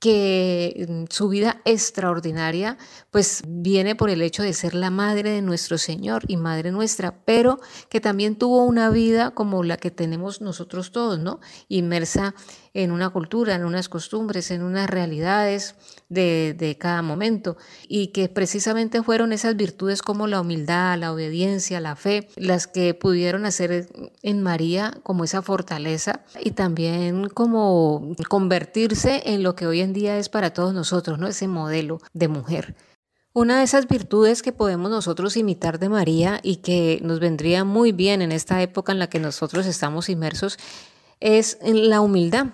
[0.00, 2.78] que mm, su vida extraordinaria
[3.10, 7.24] pues viene por el hecho de ser la madre de nuestro Señor y madre nuestra,
[7.24, 11.40] pero que también tuvo una vida como la que tenemos nosotros todos, ¿no?
[11.68, 12.34] Inmersa
[12.74, 15.74] en una cultura, en unas costumbres, en unas realidades
[16.08, 17.56] de, cada momento
[17.88, 22.94] y que precisamente fueron esas virtudes como la humildad, la obediencia, la fe, las que
[22.94, 23.88] pudieron hacer
[24.22, 30.18] en María como esa fortaleza y también como convertirse en lo que hoy en día
[30.18, 31.26] es para todos nosotros, ¿no?
[31.26, 32.74] Ese modelo de mujer.
[33.34, 37.92] Una de esas virtudes que podemos nosotros imitar de María y que nos vendría muy
[37.92, 40.58] bien en esta época en la que nosotros estamos inmersos
[41.20, 42.48] es la humildad.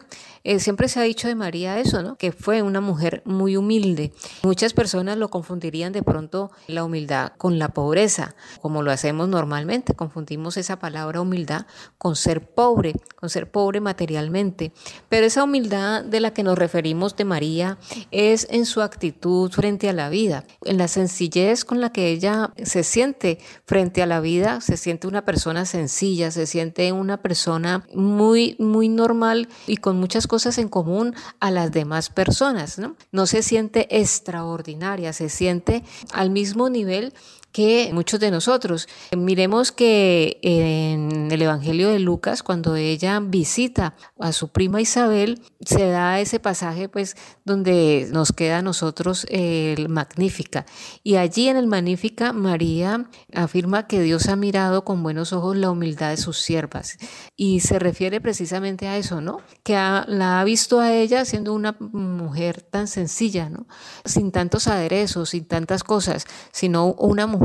[0.46, 2.16] Eh, siempre se ha dicho de María eso, ¿no?
[2.16, 4.12] Que fue una mujer muy humilde.
[4.42, 9.94] Muchas personas lo confundirían de pronto la humildad con la pobreza, como lo hacemos normalmente.
[9.94, 11.64] Confundimos esa palabra humildad
[11.96, 14.74] con ser pobre, con ser pobre materialmente.
[15.08, 17.78] Pero esa humildad de la que nos referimos de María
[18.10, 22.52] es en su actitud frente a la vida, en la sencillez con la que ella
[22.62, 27.86] se siente frente a la vida, se siente una persona sencilla, se siente una persona
[27.94, 32.96] muy, muy normal y con muchas cosas en común a las demás personas, ¿no?
[33.12, 37.14] No se siente extraordinaria, se siente al mismo nivel
[37.54, 38.88] que muchos de nosotros.
[39.16, 45.86] Miremos que en el Evangelio de Lucas, cuando ella visita a su prima Isabel, se
[45.86, 50.66] da ese pasaje pues donde nos queda a nosotros el Magnífica.
[51.04, 55.70] Y allí en el Magnífica, María afirma que Dios ha mirado con buenos ojos la
[55.70, 56.98] humildad de sus siervas.
[57.36, 59.42] Y se refiere precisamente a eso, ¿no?
[59.62, 63.68] Que la ha visto a ella siendo una mujer tan sencilla, ¿no?
[64.04, 67.43] Sin tantos aderezos, sin tantas cosas, sino una mujer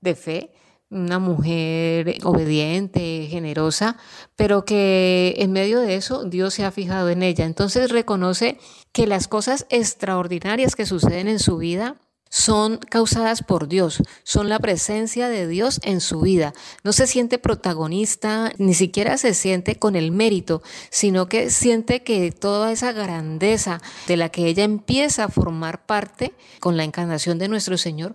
[0.00, 0.52] de fe,
[0.90, 3.96] una mujer obediente, generosa,
[4.36, 7.44] pero que en medio de eso Dios se ha fijado en ella.
[7.44, 8.58] Entonces reconoce
[8.92, 11.96] que las cosas extraordinarias que suceden en su vida
[12.30, 16.54] son causadas por Dios, son la presencia de Dios en su vida.
[16.84, 22.30] No se siente protagonista, ni siquiera se siente con el mérito, sino que siente que
[22.30, 27.48] toda esa grandeza de la que ella empieza a formar parte con la encarnación de
[27.48, 28.14] nuestro Señor,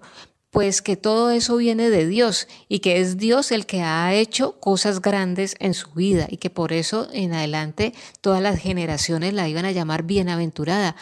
[0.55, 4.57] pues que todo eso viene de Dios y que es Dios el que ha hecho
[4.61, 9.49] cosas grandes en su vida y que por eso en adelante todas las generaciones la
[9.49, 10.95] iban a llamar bienaventurada.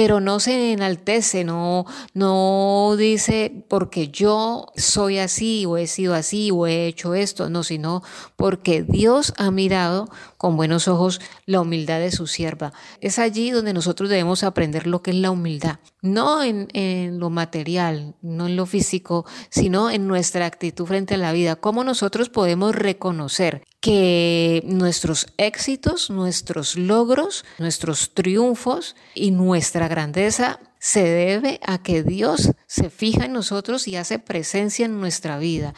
[0.00, 1.84] Pero no se enaltece, no,
[2.14, 7.62] no dice porque yo soy así o he sido así o he hecho esto, no,
[7.64, 8.02] sino
[8.34, 12.72] porque Dios ha mirado con buenos ojos la humildad de su sierva.
[13.02, 17.28] Es allí donde nosotros debemos aprender lo que es la humildad, no en, en lo
[17.28, 22.30] material, no en lo físico, sino en nuestra actitud frente a la vida, cómo nosotros
[22.30, 31.82] podemos reconocer que nuestros éxitos, nuestros logros, nuestros triunfos y nuestra grandeza se debe a
[31.82, 35.74] que Dios se fija en nosotros y hace presencia en nuestra vida.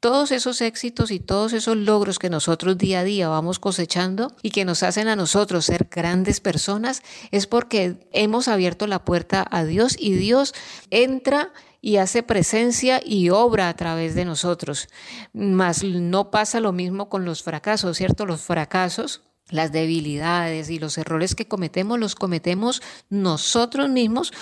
[0.00, 4.50] Todos esos éxitos y todos esos logros que nosotros día a día vamos cosechando y
[4.50, 9.64] que nos hacen a nosotros ser grandes personas es porque hemos abierto la puerta a
[9.64, 10.54] Dios y Dios
[10.90, 14.88] entra y hace presencia y obra a través de nosotros.
[15.32, 18.26] Mas no pasa lo mismo con los fracasos, ¿cierto?
[18.26, 24.32] Los fracasos las debilidades y los errores que cometemos los cometemos nosotros mismos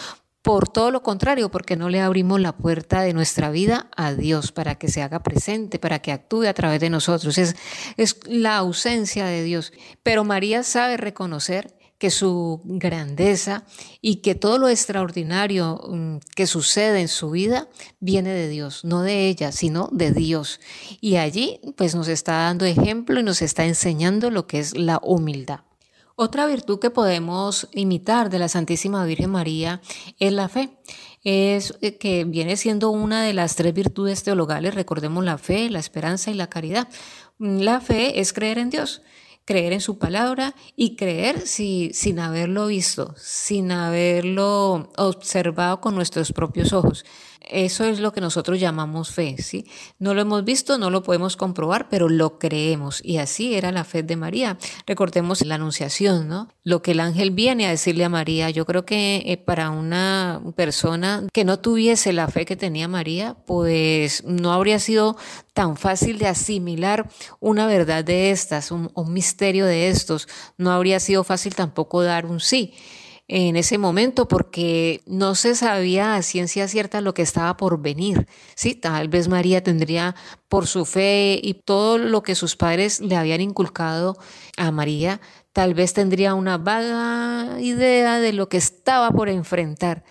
[0.42, 4.52] por todo lo contrario, porque no le abrimos la puerta de nuestra vida a Dios
[4.52, 7.36] para que se haga presente, para que actúe a través de nosotros.
[7.36, 7.56] Es,
[7.96, 9.72] es la ausencia de Dios.
[10.04, 13.64] Pero María sabe reconocer que su grandeza
[14.00, 17.68] y que todo lo extraordinario mm, que sucede en su vida
[18.00, 20.60] viene de Dios, no de ella, sino de Dios.
[21.00, 25.00] Y allí pues nos está dando ejemplo y nos está enseñando lo que es la
[25.02, 25.60] humildad.
[26.18, 29.82] Otra virtud que podemos imitar de la Santísima Virgen María
[30.18, 30.70] es la fe.
[31.24, 35.78] Es eh, que viene siendo una de las tres virtudes teologales, recordemos la fe, la
[35.78, 36.88] esperanza y la caridad.
[37.38, 39.02] La fe es creer en Dios
[39.46, 46.32] creer en su palabra y creer si, sin haberlo visto, sin haberlo observado con nuestros
[46.32, 47.06] propios ojos.
[47.40, 49.66] Eso es lo que nosotros llamamos fe, ¿sí?
[49.98, 53.00] No lo hemos visto, no lo podemos comprobar, pero lo creemos.
[53.04, 54.58] Y así era la fe de María.
[54.86, 56.48] Recordemos la anunciación, ¿no?
[56.64, 58.50] Lo que el ángel viene a decirle a María.
[58.50, 63.36] Yo creo que eh, para una persona que no tuviese la fe que tenía María,
[63.46, 65.16] pues no habría sido
[65.52, 67.08] tan fácil de asimilar
[67.38, 70.28] una verdad de estas, un, un misterio de estos.
[70.58, 72.74] No habría sido fácil tampoco dar un sí
[73.28, 78.26] en ese momento porque no se sabía a ciencia cierta lo que estaba por venir.
[78.54, 80.14] Sí, tal vez María tendría
[80.48, 84.16] por su fe y todo lo que sus padres le habían inculcado
[84.56, 85.20] a María,
[85.52, 90.04] tal vez tendría una vaga idea de lo que estaba por enfrentar,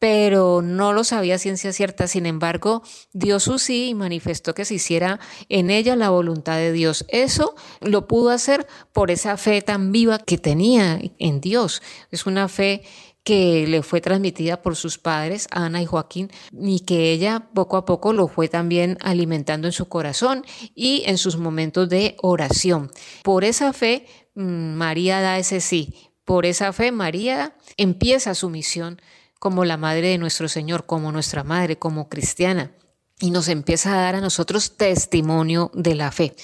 [0.00, 2.08] pero no lo sabía ciencia cierta.
[2.08, 2.82] Sin embargo,
[3.12, 7.04] dio su sí y manifestó que se hiciera en ella la voluntad de Dios.
[7.08, 11.82] Eso lo pudo hacer por esa fe tan viva que tenía en Dios.
[12.10, 12.82] Es una fe
[13.24, 17.84] que le fue transmitida por sus padres, Ana y Joaquín, y que ella poco a
[17.84, 22.90] poco lo fue también alimentando en su corazón y en sus momentos de oración.
[23.22, 25.94] Por esa fe, mm, María da ese sí.
[26.24, 29.02] Por esa fe, María empieza su misión
[29.40, 32.70] como la madre de nuestro Señor, como nuestra madre, como cristiana.
[33.18, 36.36] Y nos empieza a dar a nosotros testimonio de la fe.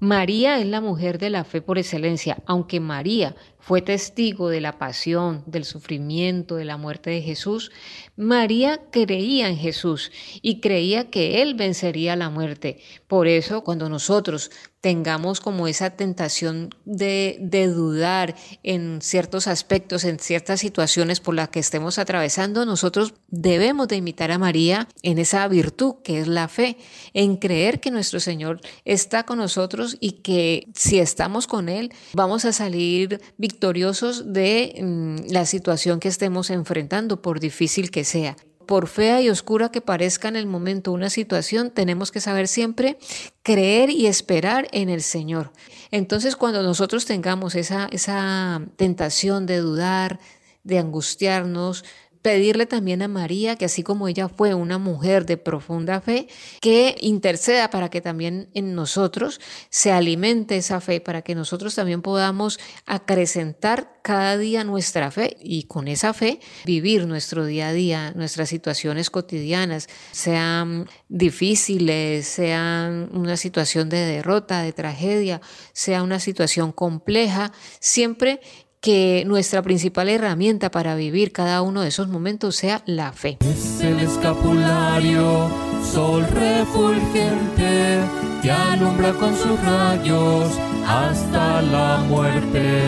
[0.00, 4.76] María es la mujer de la fe por excelencia, aunque María fue testigo de la
[4.76, 7.70] pasión, del sufrimiento, de la muerte de Jesús,
[8.16, 12.80] María creía en Jesús y creía que Él vencería la muerte.
[13.06, 14.50] Por eso, cuando nosotros
[14.84, 21.48] tengamos como esa tentación de, de, dudar en ciertos aspectos, en ciertas situaciones por las
[21.48, 26.48] que estemos atravesando, nosotros debemos de imitar a María en esa virtud que es la
[26.48, 26.76] fe,
[27.14, 32.44] en creer que nuestro Señor está con nosotros y que si estamos con Él, vamos
[32.44, 38.36] a salir victoriosos de mm, la situación que estemos enfrentando, por difícil que sea.
[38.66, 42.98] Por fea y oscura que parezca en el momento una situación, tenemos que saber siempre
[43.42, 45.52] creer y esperar en el Señor.
[45.90, 50.18] Entonces, cuando nosotros tengamos esa, esa tentación de dudar,
[50.64, 51.84] de angustiarnos,
[52.24, 56.26] pedirle también a María que así como ella fue una mujer de profunda fe,
[56.62, 62.00] que interceda para que también en nosotros se alimente esa fe, para que nosotros también
[62.00, 68.12] podamos acrecentar cada día nuestra fe y con esa fe vivir nuestro día a día,
[68.12, 75.42] nuestras situaciones cotidianas, sean difíciles, sean una situación de derrota, de tragedia,
[75.74, 78.40] sea una situación compleja, siempre
[78.84, 83.38] que nuestra principal herramienta para vivir cada uno de esos momentos sea la fe.
[83.40, 85.48] Es el escapulario,
[85.90, 88.00] sol refulgente,
[88.42, 90.50] que alumbra con sus rayos
[90.86, 92.82] hasta la muerte,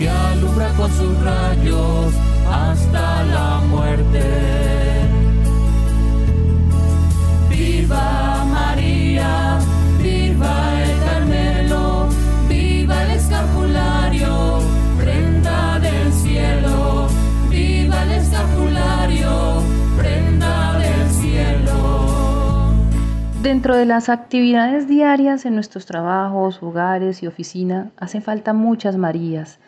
[0.00, 2.12] que alumbra con sus rayos
[2.50, 4.75] hasta la muerte.
[23.46, 29.60] Dentro de las actividades diarias en nuestros trabajos, hogares y oficina, hacen falta muchas Marías.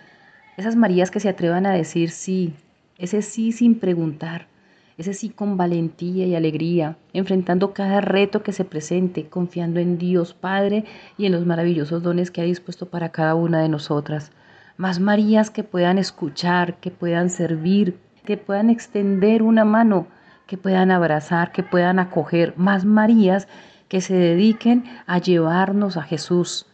[0.56, 2.54] Esas Marías que se atrevan a decir sí,
[2.98, 4.48] ese sí sin preguntar,
[4.96, 10.34] ese sí con valentía y alegría, enfrentando cada reto que se presente, confiando en Dios
[10.34, 10.84] Padre
[11.16, 14.32] y en los maravillosos dones que ha dispuesto para cada una de nosotras.
[14.76, 20.08] Más Marías que puedan escuchar, que puedan servir, que puedan extender una mano
[20.48, 23.46] que puedan abrazar, que puedan acoger más Marías
[23.88, 26.66] que se dediquen a llevarnos a Jesús.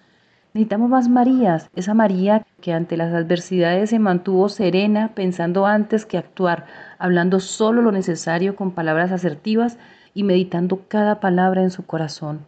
[0.53, 6.17] Necesitamos más Marías, esa María que ante las adversidades se mantuvo serena, pensando antes que
[6.17, 6.67] actuar,
[6.99, 9.79] hablando solo lo necesario con palabras asertivas
[10.15, 12.47] y meditando cada palabra en su corazón.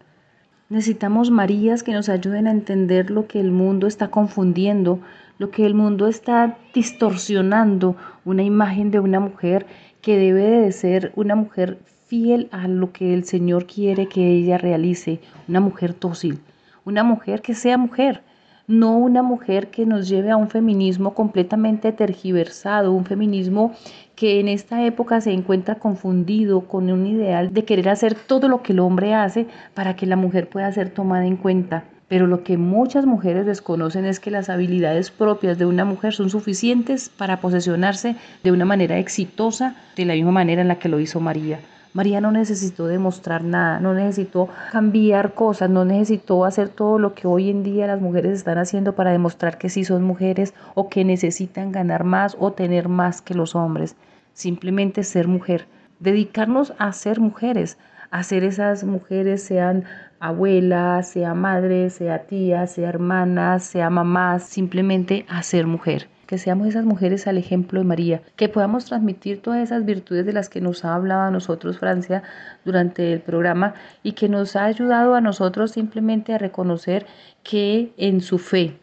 [0.69, 5.01] Necesitamos Marías que nos ayuden a entender lo que el mundo está confundiendo,
[5.39, 9.67] lo que el mundo está distorsionando, una imagen de una mujer
[10.01, 14.59] que debe de ser una mujer fiel a lo que el Señor quiere que ella
[14.59, 16.39] realice, una mujer dócil,
[16.85, 18.23] una mujer que sea mujer,
[18.69, 23.75] no una mujer que nos lleve a un feminismo completamente tergiversado, un feminismo
[24.15, 28.63] que en esta época se encuentra confundido con un ideal de querer hacer todo lo
[28.63, 31.85] que el hombre hace para que la mujer pueda ser tomada en cuenta.
[32.09, 36.31] Pero lo que muchas mujeres desconocen es que las habilidades propias de una mujer son
[36.31, 41.01] suficientes para posesionarse de una manera exitosa, de la misma manera en la que lo
[41.01, 41.59] hizo María.
[41.97, 47.27] María no necesitó demostrar nada, no necesitó cambiar cosas, no necesitó hacer todo lo que
[47.27, 51.07] hoy en día las mujeres están haciendo para demostrar que sí son mujeres o que
[51.07, 53.97] necesitan ganar más o tener más que los hombres.
[54.35, 55.69] Simplemente ser mujer,
[55.99, 57.79] dedicarnos a ser mujeres,
[58.11, 59.85] a ser esas mujeres, sean
[60.21, 66.11] abuela, sea madre, sea tía, sea hermana, sea mamá, simplemente a ser mujer.
[66.27, 70.33] Que seamos esas mujeres al ejemplo de María, que podamos transmitir todas esas virtudes de
[70.33, 72.23] las que nos ha hablado a nosotros Francia
[72.65, 77.07] durante el programa y que nos ha ayudado a nosotros simplemente a reconocer
[77.45, 78.77] que en su fe,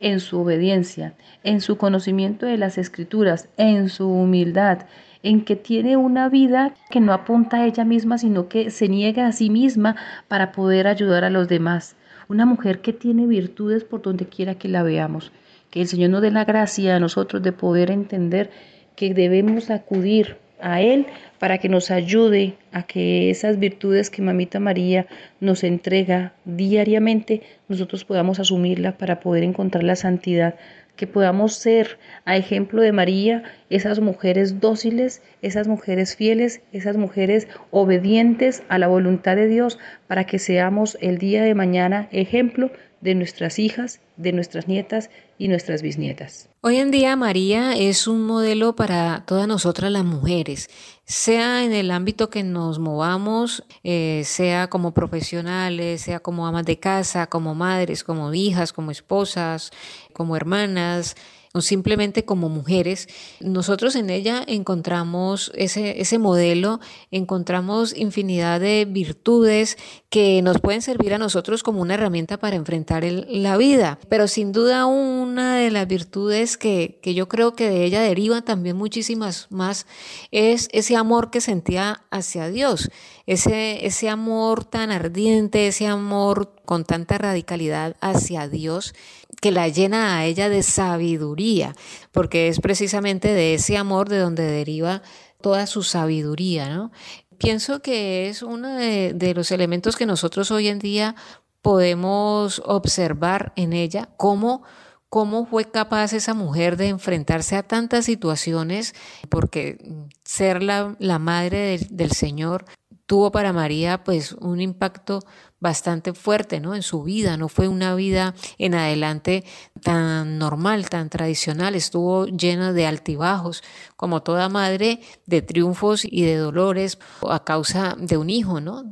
[0.00, 1.14] en su obediencia,
[1.44, 4.86] en su conocimiento de las escrituras, en su humildad,
[5.22, 9.26] en que tiene una vida que no apunta a ella misma, sino que se niega
[9.26, 9.96] a sí misma
[10.28, 11.96] para poder ayudar a los demás.
[12.28, 15.32] Una mujer que tiene virtudes por donde quiera que la veamos.
[15.70, 18.50] Que el Señor nos dé la gracia a nosotros de poder entender
[18.96, 21.06] que debemos acudir a Él
[21.38, 25.06] para que nos ayude a que esas virtudes que Mamita María
[25.40, 30.56] nos entrega diariamente, nosotros podamos asumirla para poder encontrar la santidad.
[30.96, 37.46] Que podamos ser, a ejemplo de María, esas mujeres dóciles, esas mujeres fieles, esas mujeres
[37.70, 43.14] obedientes a la voluntad de Dios, para que seamos el día de mañana ejemplo de
[43.14, 46.48] nuestras hijas, de nuestras nietas y nuestras bisnietas.
[46.60, 50.68] Hoy en día María es un modelo para todas nosotras las mujeres,
[51.04, 56.78] sea en el ámbito que nos movamos, eh, sea como profesionales, sea como amas de
[56.78, 59.70] casa, como madres, como hijas, como esposas,
[60.12, 61.14] como hermanas,
[61.60, 63.08] simplemente como mujeres,
[63.40, 66.80] nosotros en ella encontramos ese, ese modelo,
[67.10, 69.76] encontramos infinidad de virtudes
[70.10, 73.98] que nos pueden servir a nosotros como una herramienta para enfrentar la vida.
[74.08, 78.42] Pero sin duda una de las virtudes que, que yo creo que de ella deriva
[78.42, 79.86] también muchísimas más
[80.30, 82.90] es ese amor que sentía hacia Dios,
[83.26, 88.94] ese, ese amor tan ardiente, ese amor con tanta radicalidad hacia Dios
[89.40, 91.74] que la llena a ella de sabiduría,
[92.12, 95.02] porque es precisamente de ese amor de donde deriva
[95.40, 96.90] toda su sabiduría, ¿no?
[97.38, 101.14] Pienso que es uno de, los elementos que nosotros hoy en día
[101.62, 104.62] podemos observar en ella, cómo
[105.08, 108.94] cómo fue capaz esa mujer de enfrentarse a tantas situaciones,
[109.30, 109.78] porque
[110.22, 112.66] ser la, madre del Señor
[113.06, 115.20] tuvo para María pues un impacto
[115.60, 116.74] bastante fuerte ¿no?
[116.74, 119.44] en su vida, no fue una vida en adelante
[119.82, 123.62] tan normal, tan tradicional, estuvo llena de altibajos,
[123.96, 126.98] como toda madre, de triunfos y de dolores
[127.28, 128.84] a causa de un hijo, ¿no?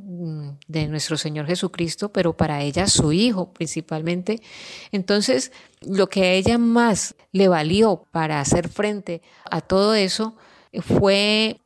[0.67, 4.43] de nuestro Señor Jesucristo, pero para ella su hijo principalmente.
[4.91, 5.53] Entonces,
[5.83, 10.37] lo que a ella más le valió para hacer frente a todo eso
[10.81, 11.61] fue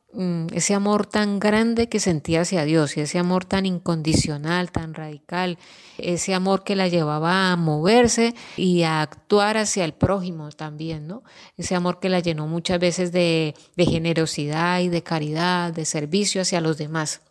[0.51, 5.57] ese amor tan grande que sentía hacia Dios y ese amor tan incondicional, tan radical,
[5.97, 11.23] ese amor que la llevaba a moverse y a actuar hacia el prójimo también, ¿no?
[11.57, 16.41] Ese amor que la llenó muchas veces de, de generosidad y de caridad, de servicio
[16.41, 17.21] hacia los demás.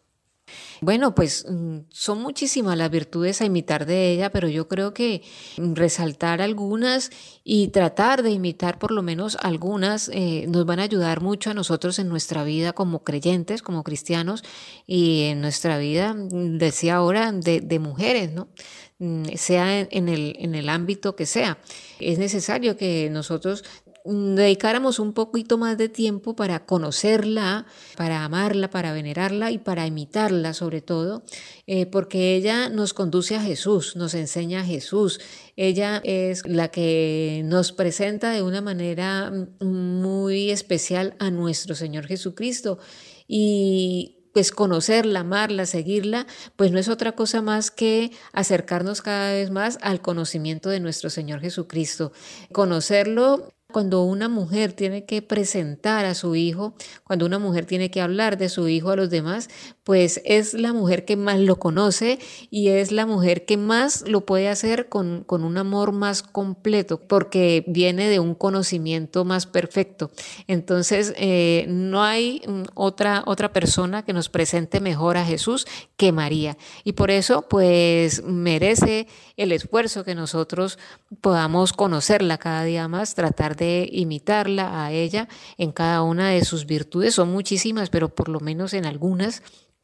[0.80, 5.22] Bueno, pues mm, son muchísimas las virtudes a imitar de ella, pero yo creo que
[5.58, 7.10] mm, resaltar algunas
[7.44, 11.54] y tratar de imitar por lo menos algunas eh, nos van a ayudar mucho a
[11.54, 14.42] nosotros en nuestra vida como creyentes, como cristianos
[14.86, 18.48] y en nuestra vida, mm, decía ahora, de, de mujeres, ¿no?
[19.36, 21.58] sea en el, en el ámbito que sea.
[22.00, 23.64] Es necesario que nosotros
[24.04, 30.54] dedicáramos un poquito más de tiempo para conocerla, para amarla, para venerarla y para imitarla
[30.54, 31.22] sobre todo,
[31.66, 35.20] eh, porque ella nos conduce a Jesús, nos enseña a Jesús.
[35.56, 42.78] Ella es la que nos presenta de una manera muy especial a nuestro Señor Jesucristo.
[43.26, 46.26] Y pues conocerla, amarla, seguirla,
[46.56, 51.10] pues no es otra cosa más que acercarnos cada vez más al conocimiento de nuestro
[51.10, 52.12] Señor Jesucristo.
[52.52, 58.00] Conocerlo cuando una mujer tiene que presentar a su hijo, cuando una mujer tiene que
[58.00, 59.48] hablar de su hijo a los demás,
[59.84, 62.18] pues es la mujer que más lo conoce
[62.50, 67.00] y es la mujer que más lo puede hacer con, con un amor más completo,
[67.00, 70.10] porque viene de un conocimiento más perfecto.
[70.46, 75.66] Entonces, eh, no hay mm, otra, otra persona que nos presente mejor a Jesús
[75.96, 76.56] que María.
[76.84, 79.06] Y por eso, pues, merece
[79.36, 80.78] el esfuerzo que nosotros
[81.20, 83.59] podamos conocerla cada día más, tratar de
[83.90, 87.14] imitarla a ella en cada una de sus virtudes.
[87.14, 89.42] Son muchísimas, pero por lo menos en algunas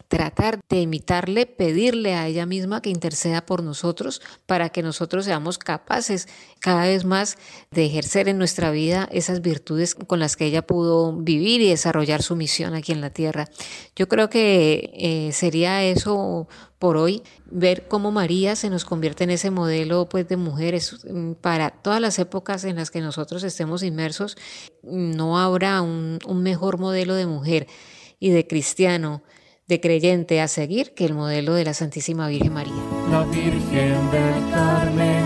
[0.09, 5.59] tratar de imitarle, pedirle a ella misma que interceda por nosotros para que nosotros seamos
[5.59, 6.29] capaces
[6.61, 7.39] cada vez más
[7.71, 12.23] de ejercer en nuestra vida esas virtudes con las que ella pudo vivir y desarrollar
[12.23, 13.49] su misión aquí en la tierra.
[13.95, 16.49] Yo creo que eh, sería eso
[16.79, 21.33] por hoy, ver cómo María se nos convierte en ese modelo pues, de mujeres mm,
[21.33, 24.37] para todas las épocas en las que nosotros estemos inmersos.
[24.83, 27.67] No habrá un, un mejor modelo de mujer
[28.19, 29.23] y de cristiano,
[29.67, 32.75] de creyente a seguir que el modelo de la Santísima Virgen María.
[33.11, 35.25] La Virgen del Carmen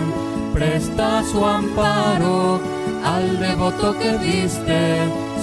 [0.53, 2.59] presta su amparo
[3.03, 4.97] al devoto que viste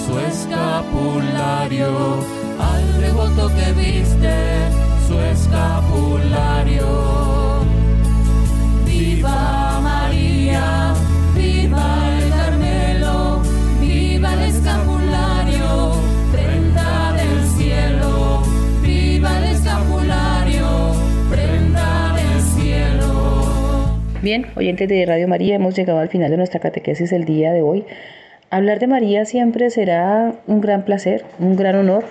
[0.06, 1.88] su escapulario,
[2.58, 4.34] al devoto que viste
[5.06, 6.86] su escapulario.
[8.84, 10.94] Viva María,
[11.36, 12.07] viva
[24.20, 27.62] Bien, oyentes de Radio María, hemos llegado al final de nuestra catequesis el día de
[27.62, 27.84] hoy.
[28.50, 32.04] Hablar de María siempre será un gran placer, un gran honor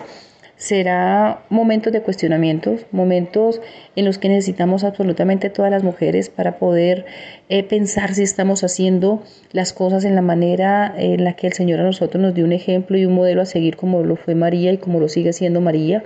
[0.55, 3.61] será momentos de cuestionamientos, momentos
[3.95, 7.05] en los que necesitamos absolutamente todas las mujeres para poder
[7.49, 11.81] eh, pensar si estamos haciendo las cosas en la manera en la que el Señor
[11.81, 14.71] a nosotros nos dio un ejemplo y un modelo a seguir como lo fue María
[14.71, 16.03] y como lo sigue siendo María.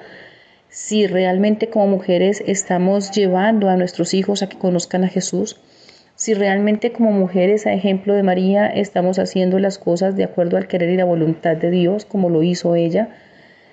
[0.67, 5.61] Si realmente como mujeres estamos llevando a nuestros hijos a que conozcan a Jesús,
[6.21, 10.67] si realmente como mujeres a ejemplo de María estamos haciendo las cosas de acuerdo al
[10.67, 13.09] querer y la voluntad de Dios como lo hizo ella,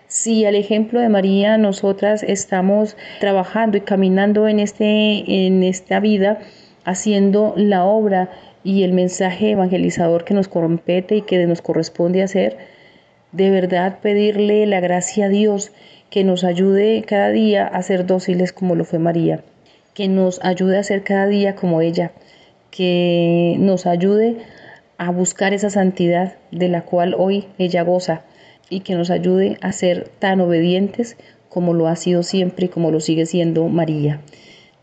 [0.06, 6.38] si al ejemplo de María nosotras estamos trabajando y caminando en, este, en esta vida,
[6.86, 8.30] haciendo la obra
[8.64, 12.56] y el mensaje evangelizador que nos compete y que nos corresponde hacer,
[13.32, 15.70] de verdad pedirle la gracia a Dios
[16.08, 19.42] que nos ayude cada día a ser dóciles como lo fue María,
[19.92, 22.12] que nos ayude a ser cada día como ella,
[22.70, 24.36] que nos ayude
[24.98, 28.22] a buscar esa santidad de la cual hoy ella goza
[28.68, 31.16] y que nos ayude a ser tan obedientes
[31.48, 34.20] como lo ha sido siempre y como lo sigue siendo María.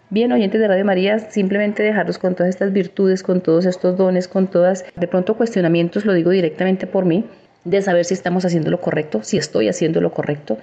[0.09, 4.27] Bien, oyentes de Radio María, simplemente dejarlos con todas estas virtudes, con todos estos dones,
[4.27, 7.25] con todas, de pronto cuestionamientos, lo digo directamente por mí,
[7.63, 10.57] de saber si estamos haciendo lo correcto, si estoy haciendo lo correcto,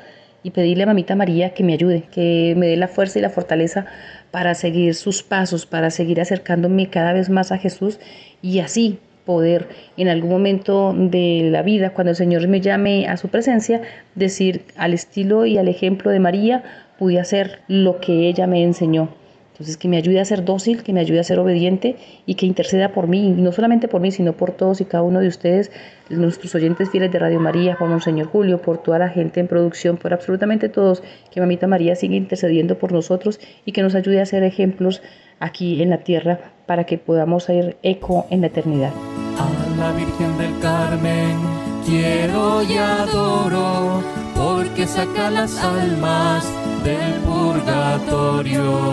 [0.45, 3.31] y pedirle a Mamita María que me ayude, que me dé la fuerza y la
[3.31, 3.87] fortaleza
[4.33, 8.01] para seguir sus pasos, para seguir acercándome cada vez más a Jesús
[8.43, 13.17] y así poder en algún momento de la vida, cuando el Señor me llame a
[13.17, 13.83] su presencia,
[14.17, 16.65] decir al estilo y al ejemplo de María,
[16.99, 19.22] pude hacer lo que ella me enseñó.
[19.53, 21.97] Entonces, que me ayude a ser dócil, que me ayude a ser obediente
[22.27, 25.21] y que interceda por mí, no solamente por mí, sino por todos y cada uno
[25.21, 25.71] de ustedes,
[26.09, 29.99] nuestros oyentes fieles de Radio María, por Monseñor Julio, por toda la gente en producción,
[29.99, 34.27] por absolutamente todos, que Mamita María siga intercediendo por nosotros y que nos ayude a
[34.27, 35.03] ser ejemplos
[35.39, 38.93] aquí en la tierra para que podamos ser eco en la eternidad.
[39.39, 41.37] A la Virgen del Carmen
[41.85, 44.03] quiero y adoro,
[44.35, 46.45] porque saca las almas
[46.85, 48.93] del purgatorio,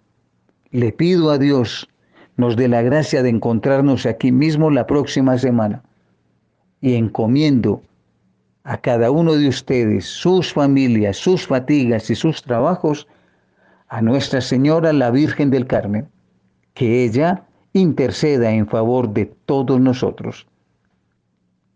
[0.71, 1.87] Le pido a Dios
[2.37, 5.83] nos dé la gracia de encontrarnos aquí mismo la próxima semana
[6.79, 7.81] y encomiendo
[8.63, 13.07] a cada uno de ustedes, sus familias, sus fatigas y sus trabajos,
[13.89, 16.07] a Nuestra Señora la Virgen del Carmen,
[16.73, 17.43] que ella
[17.73, 20.47] interceda en favor de todos nosotros.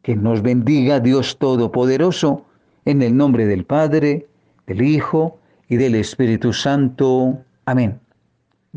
[0.01, 2.45] Que nos bendiga Dios Todopoderoso,
[2.85, 4.27] en el nombre del Padre,
[4.67, 5.37] del Hijo
[5.67, 7.39] y del Espíritu Santo.
[7.65, 7.99] Amén.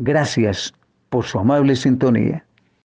[0.01, 0.73] Gracias
[1.09, 2.45] por su amable sintonía.